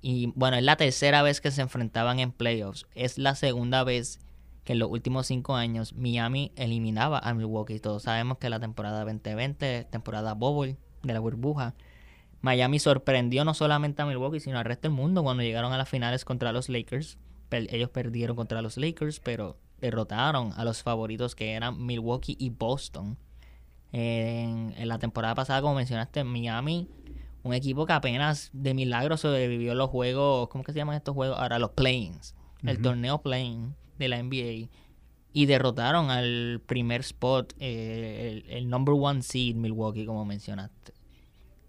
y 0.00 0.32
bueno, 0.36 0.56
es 0.56 0.62
la 0.62 0.76
tercera 0.76 1.22
vez 1.22 1.40
que 1.40 1.50
se 1.50 1.62
enfrentaban 1.62 2.20
en 2.20 2.30
playoffs. 2.30 2.86
Es 2.94 3.18
la 3.18 3.34
segunda 3.34 3.82
vez 3.82 4.20
que 4.62 4.74
en 4.74 4.78
los 4.78 4.88
últimos 4.88 5.26
cinco 5.26 5.56
años 5.56 5.94
Miami 5.94 6.52
eliminaba 6.54 7.18
a 7.18 7.34
Milwaukee. 7.34 7.80
Todos 7.80 8.04
sabemos 8.04 8.38
que 8.38 8.48
la 8.50 8.60
temporada 8.60 9.04
2020, 9.04 9.84
temporada 9.90 10.34
Bubble 10.34 10.76
de 11.02 11.12
la 11.12 11.18
burbuja, 11.18 11.74
Miami 12.40 12.78
sorprendió 12.78 13.44
no 13.44 13.52
solamente 13.52 14.02
a 14.02 14.06
Milwaukee, 14.06 14.38
sino 14.38 14.60
al 14.60 14.64
resto 14.64 14.88
del 14.88 14.96
mundo 14.96 15.24
cuando 15.24 15.42
llegaron 15.42 15.72
a 15.72 15.78
las 15.78 15.88
finales 15.88 16.24
contra 16.24 16.52
los 16.52 16.68
Lakers. 16.68 17.18
ellos 17.50 17.90
perdieron 17.90 18.36
contra 18.36 18.62
los 18.62 18.76
Lakers, 18.76 19.18
pero 19.18 19.58
derrotaron 19.82 20.52
a 20.56 20.64
los 20.64 20.82
favoritos 20.82 21.34
que 21.34 21.52
eran 21.52 21.84
Milwaukee 21.84 22.36
y 22.38 22.48
Boston. 22.50 23.18
En, 23.90 24.72
la 24.88 24.98
temporada 24.98 25.34
pasada, 25.34 25.60
como 25.60 25.74
mencionaste, 25.74 26.24
Miami, 26.24 26.88
un 27.42 27.52
equipo 27.52 27.84
que 27.84 27.92
apenas 27.92 28.48
de 28.54 28.72
milagro 28.72 29.18
sobrevivió 29.18 29.74
los 29.74 29.90
juegos, 29.90 30.48
¿cómo 30.48 30.64
que 30.64 30.72
se 30.72 30.78
llaman 30.78 30.96
estos 30.96 31.14
juegos? 31.14 31.36
Ahora 31.38 31.58
los 31.58 31.72
Plains, 31.72 32.34
el 32.64 32.80
torneo 32.80 33.20
Plain 33.20 33.74
de 33.98 34.08
la 34.08 34.22
NBA. 34.22 34.70
Y 35.34 35.46
derrotaron 35.46 36.10
al 36.10 36.62
primer 36.64 37.00
spot, 37.00 37.54
eh, 37.58 38.44
el, 38.48 38.70
number 38.70 38.94
one 38.96 39.22
seed 39.22 39.56
Milwaukee, 39.56 40.06
como 40.06 40.24
mencionaste. 40.24 40.92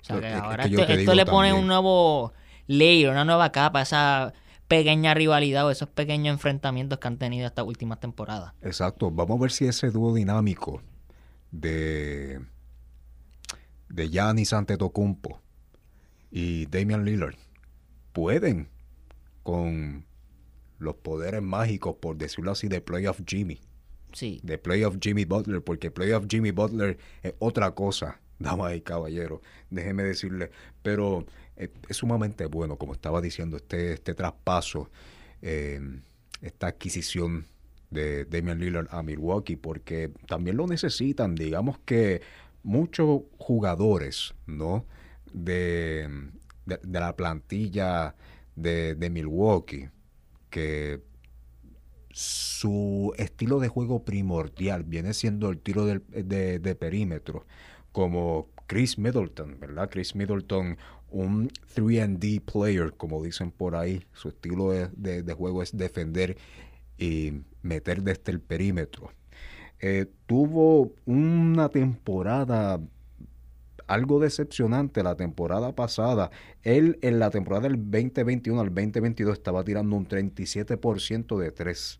O 0.02 0.06
sea, 0.06 0.20
que 0.20 0.34
ahora 0.34 0.66
esto, 0.66 1.16
le 1.16 1.26
pone 1.26 1.54
un 1.54 1.66
nuevo 1.66 2.34
layer, 2.68 3.10
una 3.10 3.26
nueva 3.26 3.52
capa, 3.52 3.82
esa 3.82 4.34
pequeña 4.68 5.14
rivalidad 5.14 5.66
o 5.66 5.72
esos 5.72 5.90
pequeños 5.90 6.34
enfrentamientos 6.34 7.00
que 7.00 7.08
han 7.08 7.18
tenido 7.18 7.48
esta 7.48 7.64
última 7.64 8.00
temporada. 8.00 8.56
Exacto, 8.62 9.12
vamos 9.12 9.38
a 9.38 9.42
ver 9.42 9.52
si 9.52 9.66
ese 9.66 9.90
dúo 9.92 10.14
dinámico 10.14 10.82
de 11.52 12.42
de 13.90 14.10
Giannis 14.10 14.54
Antetokounmpo 14.54 15.40
y 16.32 16.66
Damian 16.66 17.06
Lillard 17.06 17.36
pueden 18.12 18.70
con 19.44 20.06
los 20.80 20.96
poderes 20.96 21.42
mágicos, 21.42 21.96
por 22.00 22.18
decirlo 22.18 22.52
así, 22.52 22.68
de 22.68 22.82
Playoff 22.82 23.22
Jimmy. 23.26 23.60
Sí. 24.12 24.40
De 24.44 24.58
Playoff 24.58 24.98
Jimmy 25.00 25.26
Butler, 25.26 25.64
porque 25.64 25.92
Playoff 25.92 26.26
Jimmy 26.28 26.52
Butler 26.52 26.98
es 27.22 27.34
otra 27.40 27.72
cosa, 27.72 28.20
damas 28.40 28.76
y 28.76 28.82
caballeros, 28.82 29.42
déjeme 29.70 30.04
decirle. 30.04 30.50
Pero 30.82 31.26
es, 31.56 31.70
sumamente 31.92 32.46
bueno, 32.46 32.78
como 32.78 32.94
estaba 32.94 33.22
diciendo, 33.22 33.58
este, 33.58 33.94
este 33.94 34.14
traspaso, 34.14 34.90
eh, 35.42 35.80
esta 36.42 36.68
adquisición 36.68 37.46
de 37.90 38.26
Damian 38.26 38.60
Lillard 38.60 38.88
a 38.92 39.04
Milwaukee, 39.04 39.56
porque 39.56 40.12
también 40.28 40.58
lo 40.58 40.68
necesitan. 40.68 41.36
Digamos 41.36 41.78
que 41.86 42.22
muchos 42.64 43.22
jugadores, 43.38 44.34
¿no? 44.48 44.86
De, 45.32 46.10
de, 46.66 47.00
la 47.00 47.16
plantilla 47.16 48.16
de, 48.56 48.96
de, 48.96 49.10
Milwaukee, 49.10 49.90
que 50.50 51.02
su 52.12 53.14
estilo 53.18 53.60
de 53.60 53.68
juego 53.68 54.06
primordial 54.06 54.84
viene 54.84 55.14
siendo 55.14 55.50
el 55.50 55.60
tiro 55.60 55.86
de, 55.86 56.00
de, 56.60 56.76
perímetro, 56.76 57.46
como 57.92 58.50
Chris 58.68 58.98
Middleton, 59.00 59.60
¿verdad? 59.60 59.90
Chris 59.90 60.16
Middleton, 60.16 60.78
un 61.14 61.50
3D 61.76 62.42
player, 62.42 62.94
como 62.94 63.24
dicen 63.24 63.52
por 63.52 63.76
ahí, 63.76 64.04
su 64.14 64.30
estilo 64.30 64.72
de, 64.72 65.34
juego 65.34 65.64
es 65.64 65.78
defender 65.78 66.38
y 66.98 67.42
meter 67.62 68.02
desde 68.02 68.32
el 68.32 68.40
perímetro. 68.40 69.12
Eh, 69.80 70.08
tuvo 70.26 70.94
una 71.06 71.70
temporada 71.70 72.80
algo 73.88 74.20
decepcionante 74.20 75.04
la 75.04 75.16
temporada 75.16 75.76
pasada. 75.76 76.32
Él 76.64 76.98
en 77.02 77.20
la 77.20 77.30
temporada 77.30 77.68
del 77.68 77.78
2021 77.78 78.60
al 78.60 78.68
2022 78.70 79.34
estaba 79.34 79.64
tirando 79.64 79.96
un 79.96 80.08
37% 80.08 81.38
de 81.38 81.52
tres, 81.52 82.00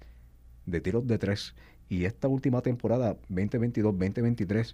de 0.66 0.82
tiros 0.82 1.06
de 1.06 1.18
tres. 1.18 1.56
Y 1.90 2.06
esta 2.06 2.28
última 2.28 2.62
temporada, 2.62 3.18
2022-2023, 3.30 4.74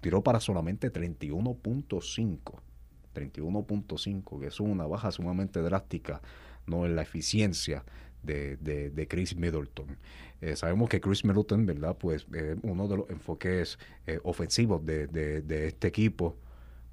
tiró 0.00 0.22
para 0.22 0.38
solamente 0.38 0.92
31.5. 0.92 2.63
31.5, 3.14 4.40
que 4.40 4.46
es 4.48 4.60
una 4.60 4.86
baja 4.86 5.10
sumamente 5.10 5.60
drástica 5.60 6.20
no 6.66 6.86
en 6.86 6.96
la 6.96 7.02
eficiencia 7.02 7.84
de, 8.22 8.56
de, 8.56 9.08
Chris 9.08 9.36
Middleton. 9.36 9.98
Eh, 10.40 10.56
sabemos 10.56 10.88
que 10.88 11.00
Chris 11.00 11.24
Middleton, 11.24 11.66
¿verdad? 11.66 11.96
Pues 11.96 12.26
es 12.32 12.56
uno 12.62 12.88
de 12.88 12.96
los 12.96 13.10
enfoques 13.10 13.78
eh, 14.06 14.18
ofensivos 14.24 14.84
de, 14.84 15.06
de, 15.06 15.66
este 15.66 15.88
equipo 15.88 16.36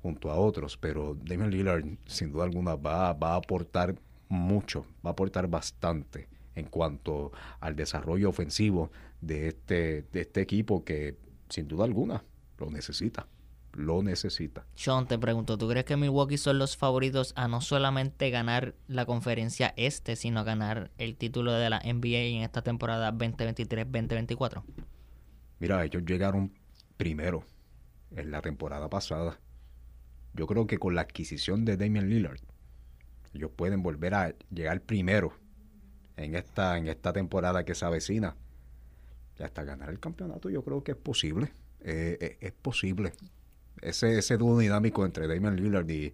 junto 0.01 0.29
a 0.29 0.35
otros, 0.35 0.77
pero 0.77 1.15
Damian 1.23 1.51
Lillard 1.51 1.85
sin 2.05 2.31
duda 2.31 2.43
alguna 2.43 2.75
va, 2.75 3.13
va 3.13 3.33
a 3.33 3.37
aportar 3.37 3.95
mucho, 4.29 4.85
va 5.05 5.11
a 5.11 5.13
aportar 5.13 5.47
bastante 5.47 6.27
en 6.55 6.65
cuanto 6.65 7.31
al 7.59 7.75
desarrollo 7.75 8.29
ofensivo 8.29 8.91
de 9.21 9.47
este, 9.47 10.03
de 10.11 10.21
este 10.21 10.41
equipo 10.41 10.83
que 10.83 11.15
sin 11.49 11.67
duda 11.67 11.85
alguna 11.85 12.23
lo 12.57 12.69
necesita 12.69 13.27
lo 13.73 14.03
necesita. 14.03 14.65
Sean, 14.75 15.07
te 15.07 15.17
pregunto, 15.17 15.57
¿tú 15.57 15.67
crees 15.67 15.85
que 15.85 15.97
Milwaukee 15.97 16.37
son 16.37 16.57
los 16.57 16.77
favoritos 16.77 17.33
a 17.35 17.47
no 17.47 17.61
solamente 17.61 18.29
ganar 18.29 18.75
la 18.87 19.05
conferencia 19.05 19.73
este, 19.77 20.15
sino 20.15 20.41
a 20.41 20.43
ganar 20.43 20.91
el 20.97 21.15
título 21.15 21.53
de 21.53 21.69
la 21.69 21.79
NBA 21.79 22.37
en 22.37 22.43
esta 22.43 22.61
temporada 22.61 23.11
2023-2024? 23.13 24.63
Mira, 25.59 25.83
ellos 25.85 26.03
llegaron 26.05 26.51
primero 26.97 27.43
en 28.15 28.31
la 28.31 28.41
temporada 28.41 28.89
pasada. 28.89 29.39
Yo 30.33 30.47
creo 30.47 30.67
que 30.67 30.77
con 30.77 30.95
la 30.95 31.01
adquisición 31.01 31.65
de 31.65 31.77
Damian 31.77 32.09
Lillard, 32.09 32.39
ellos 33.33 33.51
pueden 33.55 33.83
volver 33.83 34.13
a 34.13 34.35
llegar 34.49 34.81
primero 34.81 35.33
en 36.17 36.35
esta, 36.35 36.77
en 36.77 36.87
esta 36.87 37.13
temporada 37.13 37.63
que 37.63 37.75
se 37.75 37.85
avecina. 37.85 38.35
Y 39.39 39.43
hasta 39.43 39.63
ganar 39.63 39.89
el 39.89 39.99
campeonato 39.99 40.49
yo 40.49 40.63
creo 40.63 40.83
que 40.83 40.91
es 40.91 40.97
posible. 40.97 41.51
Eh, 41.83 42.17
eh, 42.21 42.37
es 42.41 42.51
posible 42.51 43.13
ese, 43.81 44.17
ese 44.17 44.37
dúo 44.37 44.57
dinámico 44.57 45.05
entre 45.05 45.27
Damian 45.27 45.55
Lillard 45.55 45.89
y. 45.89 46.13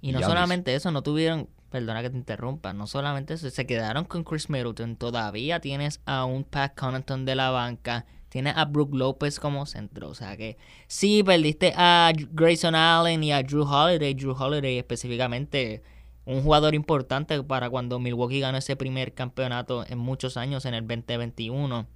Y 0.00 0.12
no 0.12 0.20
solamente 0.20 0.74
eso, 0.74 0.90
no 0.90 1.02
tuvieron, 1.02 1.48
perdona 1.70 2.02
que 2.02 2.10
te 2.10 2.16
interrumpa, 2.18 2.74
no 2.74 2.86
solamente 2.86 3.34
eso, 3.34 3.48
se 3.48 3.66
quedaron 3.66 4.04
con 4.04 4.22
Chris 4.22 4.50
Middleton. 4.50 4.96
Todavía 4.96 5.60
tienes 5.60 6.00
a 6.04 6.26
un 6.26 6.44
Pat 6.44 6.74
Connaughton 6.74 7.24
de 7.24 7.34
la 7.34 7.50
banca, 7.50 8.04
tienes 8.28 8.54
a 8.56 8.66
Brook 8.66 8.94
López 8.94 9.40
como 9.40 9.64
centro. 9.64 10.10
O 10.10 10.14
sea 10.14 10.36
que 10.36 10.58
sí, 10.88 11.22
perdiste 11.22 11.72
a 11.74 12.12
Grayson 12.32 12.74
Allen 12.74 13.24
y 13.24 13.32
a 13.32 13.42
Drew 13.42 13.62
Holiday. 13.62 14.12
Drew 14.12 14.36
Holiday 14.38 14.76
específicamente 14.76 15.82
un 16.26 16.42
jugador 16.42 16.74
importante 16.74 17.42
para 17.42 17.68
cuando 17.70 17.98
Milwaukee 17.98 18.40
ganó 18.40 18.58
ese 18.58 18.76
primer 18.76 19.12
campeonato 19.12 19.84
en 19.86 19.98
muchos 19.98 20.36
años 20.36 20.64
en 20.64 20.74
el 20.74 20.86
2021. 20.86 21.86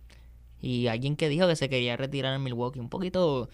Y 0.60 0.88
alguien 0.88 1.16
que 1.16 1.28
dijo 1.28 1.46
que 1.46 1.56
se 1.56 1.68
quería 1.68 1.96
retirar 1.96 2.34
en 2.34 2.42
Milwaukee. 2.42 2.80
Un 2.80 2.88
poquito 2.88 3.48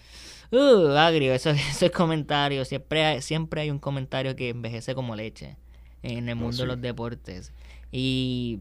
uh, 0.50 0.88
agrio 0.96 1.34
esos, 1.34 1.56
esos 1.70 1.90
comentarios. 1.90 2.68
Siempre 2.68 3.04
hay, 3.04 3.22
siempre 3.22 3.62
hay 3.62 3.70
un 3.70 3.78
comentario 3.78 4.34
que 4.36 4.50
envejece 4.50 4.94
como 4.94 5.14
leche 5.16 5.56
en 6.02 6.28
el 6.28 6.36
mundo 6.36 6.56
de 6.58 6.66
los 6.66 6.80
deportes. 6.80 7.52
Y 7.92 8.60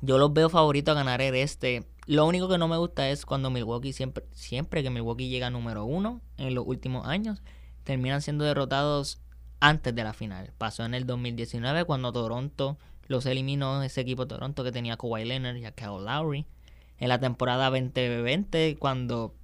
yo 0.00 0.18
los 0.18 0.32
veo 0.32 0.48
favoritos 0.48 0.92
a 0.92 0.98
ganar 0.98 1.20
el 1.20 1.34
este. 1.34 1.84
Lo 2.06 2.26
único 2.26 2.48
que 2.48 2.58
no 2.58 2.68
me 2.68 2.76
gusta 2.76 3.10
es 3.10 3.26
cuando 3.26 3.50
Milwaukee, 3.50 3.92
siempre, 3.92 4.24
siempre 4.32 4.82
que 4.82 4.90
Milwaukee 4.90 5.28
llega 5.28 5.50
número 5.50 5.84
uno 5.84 6.20
en 6.36 6.54
los 6.54 6.64
últimos 6.66 7.06
años, 7.06 7.42
terminan 7.82 8.22
siendo 8.22 8.44
derrotados 8.44 9.20
antes 9.58 9.94
de 9.94 10.04
la 10.04 10.12
final. 10.12 10.52
Pasó 10.58 10.84
en 10.84 10.94
el 10.94 11.06
2019 11.06 11.84
cuando 11.84 12.12
Toronto 12.12 12.78
los 13.08 13.26
eliminó, 13.26 13.82
ese 13.82 14.00
equipo 14.00 14.26
Toronto 14.26 14.62
que 14.62 14.72
tenía 14.72 14.94
a 14.94 14.96
Kawhi 14.96 15.24
Leonard 15.24 15.56
y 15.56 15.64
a 15.64 15.72
Kyle 15.72 16.04
Lowry 16.04 16.46
en 16.98 17.08
la 17.08 17.18
temporada 17.18 17.70
2020 17.70 18.76
cuando 18.78 19.34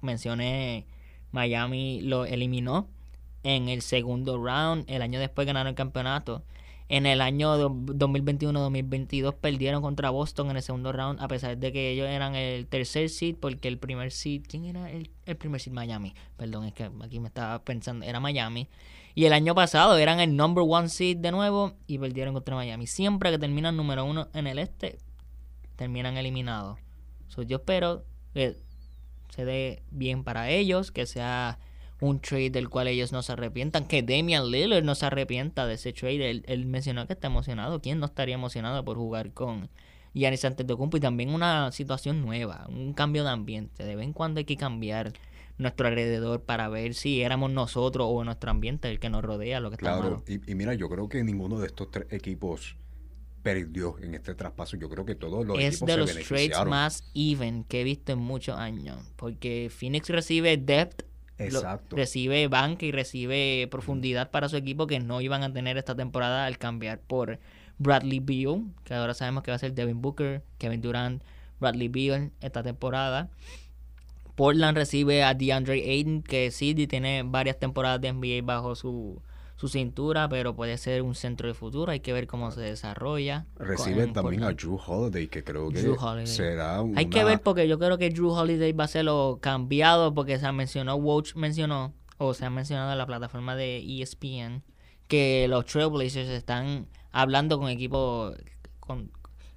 mencioné 0.00 0.86
Miami 1.30 2.00
lo 2.02 2.24
eliminó 2.24 2.88
en 3.42 3.68
el 3.68 3.82
segundo 3.82 4.42
round. 4.42 4.84
El 4.88 5.02
año 5.02 5.18
después 5.18 5.46
ganaron 5.46 5.68
el 5.68 5.74
campeonato. 5.74 6.42
En 6.88 7.06
el 7.06 7.22
año 7.22 7.56
2021-2022 7.56 9.34
perdieron 9.40 9.80
contra 9.80 10.10
Boston 10.10 10.50
en 10.50 10.56
el 10.56 10.62
segundo 10.62 10.92
round, 10.92 11.22
a 11.22 11.28
pesar 11.28 11.56
de 11.56 11.72
que 11.72 11.90
ellos 11.90 12.06
eran 12.06 12.34
el 12.34 12.66
tercer 12.66 13.08
seed, 13.08 13.36
porque 13.40 13.68
el 13.68 13.78
primer 13.78 14.12
seed, 14.12 14.42
¿quién 14.46 14.66
era 14.66 14.90
el, 14.90 15.10
el 15.24 15.36
primer 15.36 15.58
seed? 15.58 15.72
Miami. 15.72 16.12
Perdón, 16.36 16.66
es 16.66 16.74
que 16.74 16.90
aquí 17.02 17.18
me 17.18 17.28
estaba 17.28 17.60
pensando, 17.60 18.04
era 18.04 18.20
Miami. 18.20 18.68
Y 19.14 19.24
el 19.24 19.32
año 19.32 19.54
pasado 19.54 19.96
eran 19.96 20.20
el 20.20 20.36
number 20.36 20.64
one 20.66 20.90
seed 20.90 21.16
de 21.18 21.32
nuevo 21.32 21.72
y 21.86 21.98
perdieron 21.98 22.34
contra 22.34 22.56
Miami. 22.56 22.86
Siempre 22.86 23.30
que 23.30 23.38
terminan 23.38 23.74
número 23.74 24.04
uno 24.04 24.28
en 24.34 24.46
el 24.46 24.58
este, 24.58 24.98
terminan 25.76 26.16
eliminados. 26.16 26.78
yo 27.46 27.56
espero 27.56 28.04
que 28.34 28.56
se 29.30 29.44
dé 29.44 29.82
bien 29.90 30.24
para 30.24 30.50
ellos, 30.50 30.90
que 30.90 31.06
sea 31.06 31.58
un 32.00 32.20
trade 32.20 32.50
del 32.50 32.68
cual 32.68 32.88
ellos 32.88 33.12
no 33.12 33.22
se 33.22 33.32
arrepientan, 33.32 33.86
que 33.86 34.02
Damian 34.02 34.50
Lillard 34.50 34.84
no 34.84 34.94
se 34.94 35.06
arrepienta 35.06 35.66
de 35.66 35.74
ese 35.74 35.92
trade. 35.92 36.42
Él, 36.44 36.66
mencionó 36.66 37.06
que 37.06 37.12
está 37.12 37.28
emocionado. 37.28 37.80
¿Quién 37.80 38.00
no 38.00 38.06
estaría 38.06 38.34
emocionado 38.34 38.84
por 38.84 38.96
jugar 38.96 39.32
con 39.32 39.70
Giannis 40.12 40.44
Antetokounmpo? 40.44 40.96
Y 40.96 41.00
también 41.00 41.32
una 41.32 41.70
situación 41.70 42.20
nueva, 42.20 42.66
un 42.68 42.92
cambio 42.92 43.22
de 43.22 43.30
ambiente. 43.30 43.84
De 43.84 43.94
vez 43.94 44.04
en 44.04 44.12
cuando 44.12 44.38
hay 44.38 44.44
que 44.44 44.56
cambiar 44.56 45.12
nuestro 45.58 45.86
alrededor 45.86 46.42
para 46.42 46.68
ver 46.68 46.94
si 46.94 47.22
éramos 47.22 47.52
nosotros 47.52 48.08
o 48.10 48.24
nuestro 48.24 48.50
ambiente 48.50 48.90
el 48.90 48.98
que 48.98 49.08
nos 49.08 49.22
rodea, 49.22 49.60
lo 49.60 49.70
que 49.70 49.76
está 49.76 49.98
Claro, 49.98 50.24
y, 50.26 50.50
y, 50.50 50.54
mira, 50.56 50.74
yo 50.74 50.88
creo 50.88 51.08
que 51.08 51.22
ninguno 51.22 51.60
de 51.60 51.68
estos 51.68 51.90
tres 51.90 52.06
equipos 52.10 52.76
perdió 53.42 53.98
en 53.98 54.14
este 54.14 54.34
traspaso. 54.34 54.76
Yo 54.76 54.88
creo 54.88 55.04
que 55.04 55.14
todos 55.14 55.46
los 55.46 55.58
es 55.58 55.80
de 55.80 55.96
los 55.96 56.14
trades 56.14 56.64
más 56.66 57.04
even 57.14 57.64
que 57.64 57.80
he 57.80 57.84
visto 57.84 58.12
en 58.12 58.18
muchos 58.18 58.56
años, 58.56 58.98
porque 59.16 59.70
Phoenix 59.70 60.08
recibe 60.08 60.56
depth 60.56 61.04
recibe 61.90 62.46
banca 62.48 62.86
y 62.86 62.92
recibe 62.92 63.66
profundidad 63.70 64.30
para 64.30 64.48
su 64.48 64.56
equipo 64.56 64.86
que 64.86 65.00
no 65.00 65.20
iban 65.20 65.42
a 65.42 65.52
tener 65.52 65.76
esta 65.76 65.96
temporada 65.96 66.46
al 66.46 66.58
cambiar 66.58 67.00
por 67.00 67.40
Bradley 67.78 68.20
Beal, 68.20 68.64
que 68.84 68.94
ahora 68.94 69.14
sabemos 69.14 69.42
que 69.42 69.50
va 69.50 69.56
a 69.56 69.58
ser 69.58 69.74
Devin 69.74 70.00
Booker, 70.00 70.42
Kevin 70.58 70.80
Durant, 70.80 71.22
Bradley 71.58 71.88
Beal 71.88 72.30
esta 72.40 72.62
temporada. 72.62 73.28
Portland 74.36 74.76
recibe 74.76 75.24
a 75.24 75.34
DeAndre 75.34 75.82
Ayton, 75.82 76.22
que 76.22 76.50
sí 76.50 76.74
tiene 76.86 77.22
varias 77.24 77.58
temporadas 77.58 78.00
de 78.00 78.12
NBA 78.12 78.42
bajo 78.44 78.74
su, 78.74 79.20
su 79.62 79.68
cintura, 79.68 80.28
pero 80.28 80.56
puede 80.56 80.76
ser 80.76 81.02
un 81.02 81.14
centro 81.14 81.46
de 81.46 81.54
futuro. 81.54 81.92
Hay 81.92 82.00
que 82.00 82.12
ver 82.12 82.26
cómo 82.26 82.50
se 82.50 82.60
desarrolla. 82.62 83.46
Recibe 83.54 84.08
también 84.08 84.42
a 84.42 84.50
Drew 84.54 84.76
Holiday, 84.84 85.28
que 85.28 85.44
creo 85.44 85.70
que 85.70 86.26
será 86.26 86.80
Hay 86.96 87.06
que 87.06 87.22
ver 87.22 87.40
porque 87.40 87.68
yo 87.68 87.78
creo 87.78 87.96
que 87.96 88.10
Drew 88.10 88.30
Holiday 88.30 88.72
va 88.72 88.82
a 88.82 88.88
ser 88.88 89.04
lo 89.04 89.38
cambiado 89.40 90.14
porque 90.14 90.36
se 90.40 90.50
mencionó, 90.50 90.96
Watch 90.96 91.36
mencionó, 91.36 91.94
o 92.18 92.34
se 92.34 92.44
ha 92.44 92.50
mencionado 92.50 92.90
en 92.90 92.98
la 92.98 93.06
plataforma 93.06 93.54
de 93.54 93.78
ESPN, 94.02 94.64
que 95.06 95.46
los 95.48 95.64
Trailblazers 95.66 96.30
están 96.30 96.88
hablando 97.12 97.60
con 97.60 97.68
equipos 97.68 98.34
con 98.80 99.12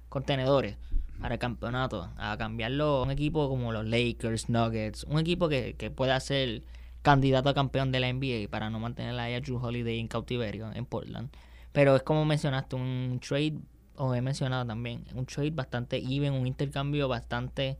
contenedores 0.08 0.76
para 1.20 1.34
el 1.34 1.40
campeonato, 1.40 2.12
a 2.16 2.36
cambiarlo 2.36 2.98
a 2.98 3.02
un 3.02 3.10
equipo 3.10 3.48
como 3.48 3.72
los 3.72 3.84
Lakers, 3.84 4.50
Nuggets, 4.50 5.02
un 5.02 5.18
equipo 5.18 5.48
que, 5.48 5.74
que 5.74 5.90
pueda 5.90 6.20
ser 6.20 6.62
candidato 7.06 7.48
a 7.48 7.54
campeón 7.54 7.92
de 7.92 8.00
la 8.00 8.12
NBA 8.12 8.50
para 8.50 8.68
no 8.68 8.80
mantener 8.80 9.16
a 9.16 9.40
Drew 9.40 9.64
Holiday 9.64 10.00
en 10.00 10.08
cautiverio 10.08 10.72
en 10.72 10.84
Portland. 10.86 11.30
Pero 11.70 11.94
es 11.94 12.02
como 12.02 12.24
mencionaste, 12.24 12.74
un 12.74 13.20
trade, 13.24 13.60
o 13.94 14.12
he 14.12 14.20
mencionado 14.20 14.66
también, 14.66 15.04
un 15.14 15.24
trade 15.24 15.52
bastante 15.52 15.98
even, 15.98 16.32
un 16.32 16.48
intercambio 16.48 17.06
bastante 17.06 17.78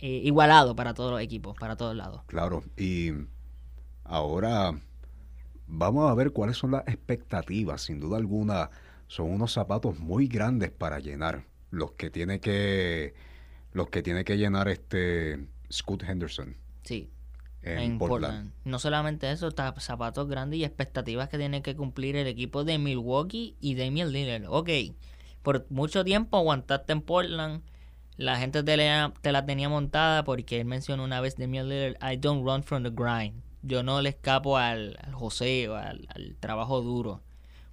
eh, 0.00 0.20
igualado 0.24 0.74
para 0.74 0.94
todos 0.94 1.12
los 1.12 1.20
equipos, 1.20 1.56
para 1.56 1.76
todos 1.76 1.94
lados. 1.94 2.22
Claro, 2.26 2.64
y 2.76 3.12
ahora 4.02 4.76
vamos 5.68 6.10
a 6.10 6.14
ver 6.16 6.32
cuáles 6.32 6.56
son 6.56 6.72
las 6.72 6.88
expectativas. 6.88 7.82
Sin 7.82 8.00
duda 8.00 8.16
alguna, 8.16 8.70
son 9.06 9.30
unos 9.30 9.52
zapatos 9.52 10.00
muy 10.00 10.26
grandes 10.26 10.72
para 10.72 10.98
llenar 10.98 11.44
los 11.70 11.92
que 11.92 12.10
tiene 12.10 12.40
que 12.40 13.14
los 13.72 13.90
que 13.90 14.02
tiene 14.02 14.24
que 14.24 14.36
llenar 14.36 14.66
este 14.66 15.46
Scott 15.70 16.02
Henderson. 16.02 16.56
Sí, 16.82 17.10
en, 17.66 17.98
Portland. 17.98 18.52
No 18.64 18.78
solamente 18.78 19.30
eso, 19.30 19.50
zapatos 19.78 20.28
grandes 20.28 20.60
y 20.60 20.64
expectativas 20.64 21.28
que 21.28 21.38
tiene 21.38 21.62
que 21.62 21.74
cumplir 21.74 22.16
el 22.16 22.26
equipo 22.26 22.64
de 22.64 22.78
Milwaukee 22.78 23.56
y 23.60 23.74
Damian 23.74 24.12
Lillard. 24.12 24.44
Ok, 24.48 24.70
por 25.42 25.66
mucho 25.70 26.04
tiempo 26.04 26.36
aguantaste 26.36 26.92
en 26.92 27.02
Portland. 27.02 27.62
La 28.16 28.38
gente 28.38 28.62
te 28.62 28.76
la, 28.76 29.12
te 29.20 29.32
la 29.32 29.44
tenía 29.44 29.68
montada 29.68 30.24
porque 30.24 30.60
él 30.60 30.66
mencionó 30.66 31.04
una 31.04 31.20
vez 31.20 31.36
Damian 31.36 31.68
Lillard, 31.68 31.96
I 32.02 32.16
don't 32.16 32.46
run 32.46 32.62
from 32.62 32.82
the 32.82 32.90
grind. 32.90 33.42
Yo 33.62 33.82
no 33.82 34.00
le 34.00 34.10
escapo 34.10 34.56
al, 34.56 34.96
al 35.02 35.12
joseo, 35.12 35.74
al, 35.74 36.06
al 36.14 36.36
trabajo 36.38 36.80
duro. 36.82 37.20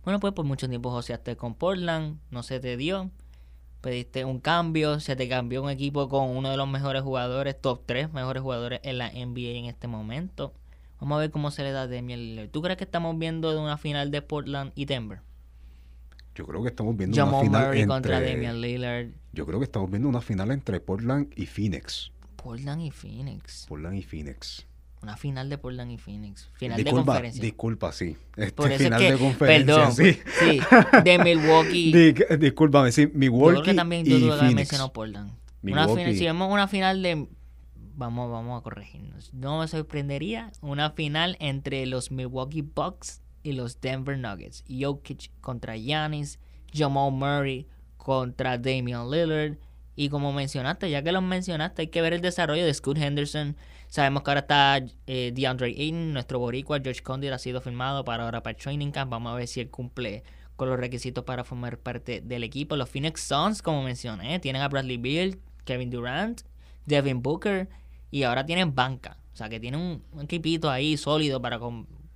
Bueno, 0.03 0.19
pues 0.19 0.33
por 0.33 0.43
mucho 0.45 0.67
tiempo 0.67 0.89
joseaste 0.89 1.37
con 1.37 1.55
Portland, 1.55 2.19
no 2.29 2.43
se 2.43 2.59
te 2.59 2.75
dio 2.75 3.11
pediste 3.83 4.23
un 4.23 4.39
cambio, 4.39 5.01
se 5.01 5.17
te 5.17 5.27
cambió 5.27 5.61
un 5.61 5.69
equipo 5.69 6.07
con 6.07 6.29
uno 6.29 6.49
de 6.49 6.55
los 6.55 6.67
mejores 6.69 7.01
jugadores, 7.03 7.59
top 7.59 7.81
3 7.85 8.13
mejores 8.13 8.41
jugadores 8.41 8.79
en 8.83 8.97
la 8.97 9.09
NBA 9.09 9.59
en 9.59 9.65
este 9.65 9.87
momento. 9.87 10.53
Vamos 11.01 11.17
a 11.17 11.19
ver 11.19 11.31
cómo 11.31 11.51
se 11.51 11.63
le 11.63 11.71
da 11.71 11.81
a 11.81 11.87
Damian 11.87 12.21
Lillard. 12.21 12.49
¿Tú 12.49 12.61
crees 12.61 12.77
que 12.77 12.85
estamos 12.85 13.19
viendo 13.19 13.51
de 13.51 13.59
una 13.59 13.77
final 13.77 14.09
de 14.09 14.21
Portland 14.21 14.71
y 14.73 14.85
Denver? 14.85 15.19
Yo 16.33 16.47
creo 16.47 16.63
que 16.63 16.69
estamos 16.69 16.95
viendo 16.95 17.21
una 17.25 17.41
final 17.41 17.61
Murray 17.65 17.81
entre... 17.81 17.87
contra 17.87 18.21
Damian 18.21 18.61
Lillard. 18.61 19.09
Yo 19.33 19.45
creo 19.45 19.59
que 19.59 19.65
estamos 19.65 19.91
viendo 19.91 20.07
una 20.07 20.21
final 20.21 20.51
entre 20.51 20.79
Portland 20.79 21.33
y 21.35 21.45
Phoenix. 21.45 22.13
Portland 22.37 22.81
y 22.83 22.91
Phoenix. 22.91 23.65
Portland 23.67 23.97
y 23.97 24.03
Phoenix. 24.03 24.65
Una 25.03 25.17
final 25.17 25.49
de 25.49 25.57
Portland 25.57 25.91
y 25.91 25.97
Phoenix. 25.97 26.49
Final 26.53 26.81
de 26.81 26.91
conferencia. 26.91 27.41
Disculpa, 27.41 27.91
sí. 27.91 28.15
Este, 28.37 28.77
final 28.77 29.01
de 29.01 29.17
conferencia. 29.17 29.75
Perdón. 29.75 29.91
Sí. 29.93 30.17
sí. 30.39 30.59
De 31.03 31.19
Milwaukee. 31.23 32.13
discúlpame, 32.39 32.91
sí. 32.93 33.07
Milwaukee. 33.13 33.55
Yo 33.57 33.61
creo 33.61 33.63
que 33.63 33.73
también 33.73 34.05
yo 34.05 34.39
que 34.39 34.55
mencionado 34.55 34.93
Portland. 34.93 35.33
Una 35.61 35.87
final, 35.87 36.15
si 36.15 36.23
vemos 36.23 36.51
una 36.51 36.67
final 36.67 37.03
de. 37.03 37.27
Vamos, 37.95 38.31
vamos 38.31 38.59
a 38.59 38.63
corregirnos. 38.63 39.33
No 39.33 39.59
me 39.59 39.67
sorprendería 39.67 40.51
una 40.61 40.91
final 40.91 41.35
entre 41.39 41.85
los 41.85 42.09
Milwaukee 42.09 42.61
Bucks 42.61 43.21
y 43.43 43.51
los 43.51 43.81
Denver 43.81 44.17
Nuggets. 44.17 44.63
Jokic 44.69 45.31
contra 45.41 45.75
Giannis. 45.75 46.39
Jamal 46.73 47.11
Murray 47.11 47.67
contra 47.97 48.57
Damian 48.57 49.11
Lillard. 49.11 49.57
Y 49.95 50.09
como 50.09 50.33
mencionaste, 50.33 50.89
ya 50.89 51.03
que 51.03 51.11
los 51.11 51.23
mencionaste, 51.23 51.83
hay 51.83 51.87
que 51.87 52.01
ver 52.01 52.13
el 52.13 52.21
desarrollo 52.21 52.65
de 52.65 52.73
Scoot 52.73 52.97
Henderson 52.97 53.55
Sabemos 53.93 54.23
que 54.23 54.31
ahora 54.31 54.39
está 54.39 54.81
eh, 55.05 55.31
DeAndre 55.35 55.67
Ayton, 55.67 56.13
nuestro 56.13 56.39
boricua, 56.39 56.79
George 56.81 57.03
Condit 57.03 57.31
ha 57.31 57.37
sido 57.37 57.61
firmado 57.61 58.03
para 58.03 58.23
ahora 58.23 58.41
para 58.41 58.57
el 58.57 58.63
Training 58.63 58.89
Camp. 58.89 59.11
Vamos 59.11 59.31
a 59.31 59.35
ver 59.35 59.47
si 59.47 59.59
él 59.59 59.69
cumple 59.69 60.23
con 60.55 60.67
los 60.67 60.79
requisitos 60.79 61.23
para 61.25 61.43
formar 61.43 61.77
parte 61.77 62.19
del 62.19 62.43
equipo. 62.43 62.75
Los 62.75 62.89
Phoenix 62.89 63.21
Suns, 63.21 63.61
como 63.61 63.83
mencioné, 63.83 64.39
tienen 64.39 64.63
a 64.63 64.67
Bradley 64.67 64.97
Beal, 64.97 65.37
Kevin 65.63 65.91
Durant, 65.91 66.41
Devin 66.87 67.21
Booker 67.21 67.69
y 68.09 68.23
ahora 68.23 68.43
tienen 68.47 68.73
banca. 68.73 69.19
O 69.31 69.35
sea 69.35 69.47
que 69.47 69.59
tienen 69.59 69.79
un, 69.79 70.23
equipito 70.23 70.71
ahí 70.71 70.97
sólido 70.97 71.39
para, 71.39 71.59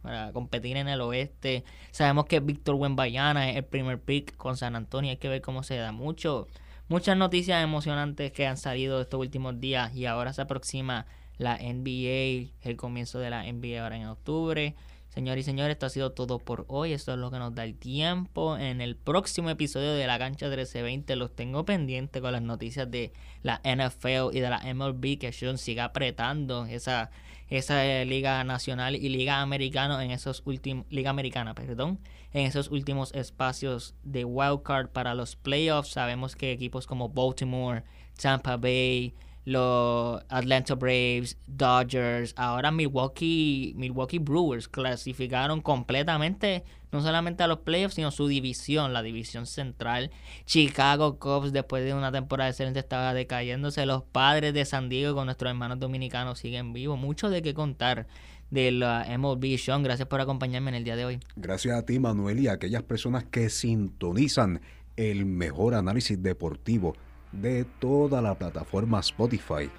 para 0.02 0.34
competir 0.34 0.78
en 0.78 0.88
el 0.88 1.00
oeste. 1.02 1.64
Sabemos 1.92 2.26
que 2.26 2.40
Víctor 2.40 2.74
Wembayana 2.74 3.52
es 3.52 3.56
el 3.56 3.66
primer 3.66 4.02
pick 4.02 4.36
con 4.36 4.58
San 4.58 4.76
Antonio. 4.76 5.12
Hay 5.12 5.18
que 5.18 5.30
ver 5.30 5.44
cómo 5.44 5.62
se 5.62 5.78
da 5.78 5.92
mucho. 5.92 6.48
Muchas 6.90 7.18
noticias 7.18 7.62
emocionantes 7.62 8.32
que 8.32 8.48
han 8.48 8.56
salido 8.56 9.02
estos 9.02 9.20
últimos 9.20 9.60
días 9.60 9.94
y 9.94 10.06
ahora 10.06 10.32
se 10.32 10.42
aproxima 10.42 11.06
la 11.38 11.58
NBA, 11.58 12.54
el 12.62 12.78
comienzo 12.78 13.20
de 13.20 13.30
la 13.30 13.44
NBA 13.44 13.84
ahora 13.84 13.98
en 13.98 14.08
octubre. 14.08 14.74
Señores 15.10 15.44
y 15.44 15.46
señores, 15.46 15.74
esto 15.74 15.88
ha 15.88 15.90
sido 15.90 16.14
todo 16.14 16.40
por 16.40 16.64
hoy. 16.70 16.94
Esto 16.94 17.12
es 17.12 17.18
lo 17.18 17.30
que 17.30 17.40
nos 17.40 17.54
da 17.54 17.66
el 17.66 17.76
tiempo. 17.76 18.58
En 18.58 18.80
el 18.80 18.96
próximo 18.96 19.50
episodio 19.50 19.96
de 19.96 20.08
la 20.08 20.18
cancha 20.18 20.46
1320 20.46 21.18
los 21.18 21.36
tengo 21.36 21.66
pendientes 21.66 22.22
con 22.22 22.32
las 22.32 22.42
noticias 22.42 22.90
de 22.90 23.12
la 23.44 23.60
NFL 23.66 24.34
y 24.34 24.40
de 24.40 24.50
la 24.50 24.62
MLB 24.74 25.18
que 25.18 25.34
Sean 25.34 25.58
siga 25.58 25.86
apretando 25.86 26.68
esa, 26.68 27.12
esa 27.50 28.06
liga 28.06 28.44
nacional 28.46 28.96
y 28.96 29.10
liga 29.10 29.42
americana 29.42 30.02
en 30.06 30.12
esos 30.12 30.42
últimos 30.46 30.86
liga 30.90 31.10
americana, 31.10 31.54
perdón, 31.54 32.00
en 32.38 32.46
esos 32.46 32.70
últimos 32.70 33.12
espacios 33.14 33.96
de 34.04 34.24
wildcard 34.24 34.90
para 34.90 35.16
los 35.16 35.36
playoffs. 35.36 35.90
Sabemos 35.90 36.36
que 36.36 36.52
equipos 36.52 36.86
como 36.86 37.10
Baltimore, 37.10 37.84
Tampa 38.22 38.58
Bay, 38.58 39.16
los 39.44 40.22
Atlanta 40.30 40.76
Braves, 40.76 41.36
Dodgers, 41.48 42.36
ahora 42.38 42.70
Milwaukee, 42.70 43.74
Milwaukee 43.76 44.20
Brewers 44.20 44.68
clasificaron 44.68 45.62
completamente 45.62 46.64
no 46.92 47.02
solamente 47.02 47.44
a 47.44 47.48
los 47.48 47.60
playoffs, 47.60 47.96
sino 47.96 48.12
su 48.12 48.28
división, 48.28 48.94
la 48.94 49.02
división 49.02 49.46
central. 49.46 50.12
Chicago 50.46 51.18
Cubs, 51.18 51.52
después 51.52 51.84
de 51.84 51.94
una 51.94 52.12
temporada 52.12 52.52
excelente, 52.52 52.80
estaba 52.80 53.14
decayéndose. 53.14 53.86
Los 53.86 54.04
padres 54.04 54.54
de 54.54 54.64
San 54.64 54.90
Diego 54.90 55.16
con 55.16 55.26
nuestros 55.26 55.50
hermanos 55.50 55.80
dominicanos 55.80 56.40
siguen 56.40 56.72
vivos. 56.72 57.00
Mucho 57.00 57.30
de 57.30 57.42
qué 57.42 57.54
contar 57.54 58.06
de 58.50 58.72
la 58.72 59.06
MLB. 59.18 59.58
Sean, 59.58 59.84
gracias 59.84 60.08
por 60.08 60.22
acompañarme 60.22 60.70
en 60.70 60.76
el 60.76 60.84
día 60.84 60.96
de 60.96 61.06
hoy. 61.06 61.20
Gracias 61.36 61.78
a 61.78 61.86
ti, 61.86 62.00
Manuel, 62.00 62.40
y 62.40 62.48
a 62.48 62.54
aquellas 62.54 62.84
personas 62.84 63.26
que 63.26 63.50
sintonizan 63.50 64.62
el 64.96 65.26
mejor 65.26 65.76
análisis 65.76 66.22
deportivo 66.22 66.96
de 67.32 67.66
toda 67.80 68.22
la 68.22 68.36
plataforma 68.38 69.00
Spotify 69.00 69.70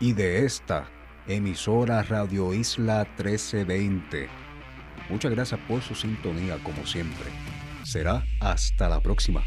y 0.00 0.12
de 0.12 0.44
esta 0.44 0.88
emisora 1.26 2.02
Radio 2.02 2.52
Isla 2.54 3.06
1320. 3.16 4.28
Muchas 5.10 5.30
gracias 5.30 5.60
por 5.68 5.82
su 5.82 5.94
sintonía 5.94 6.56
como 6.62 6.86
siempre. 6.86 7.26
Será 7.84 8.24
hasta 8.40 8.88
la 8.88 9.00
próxima. 9.00 9.44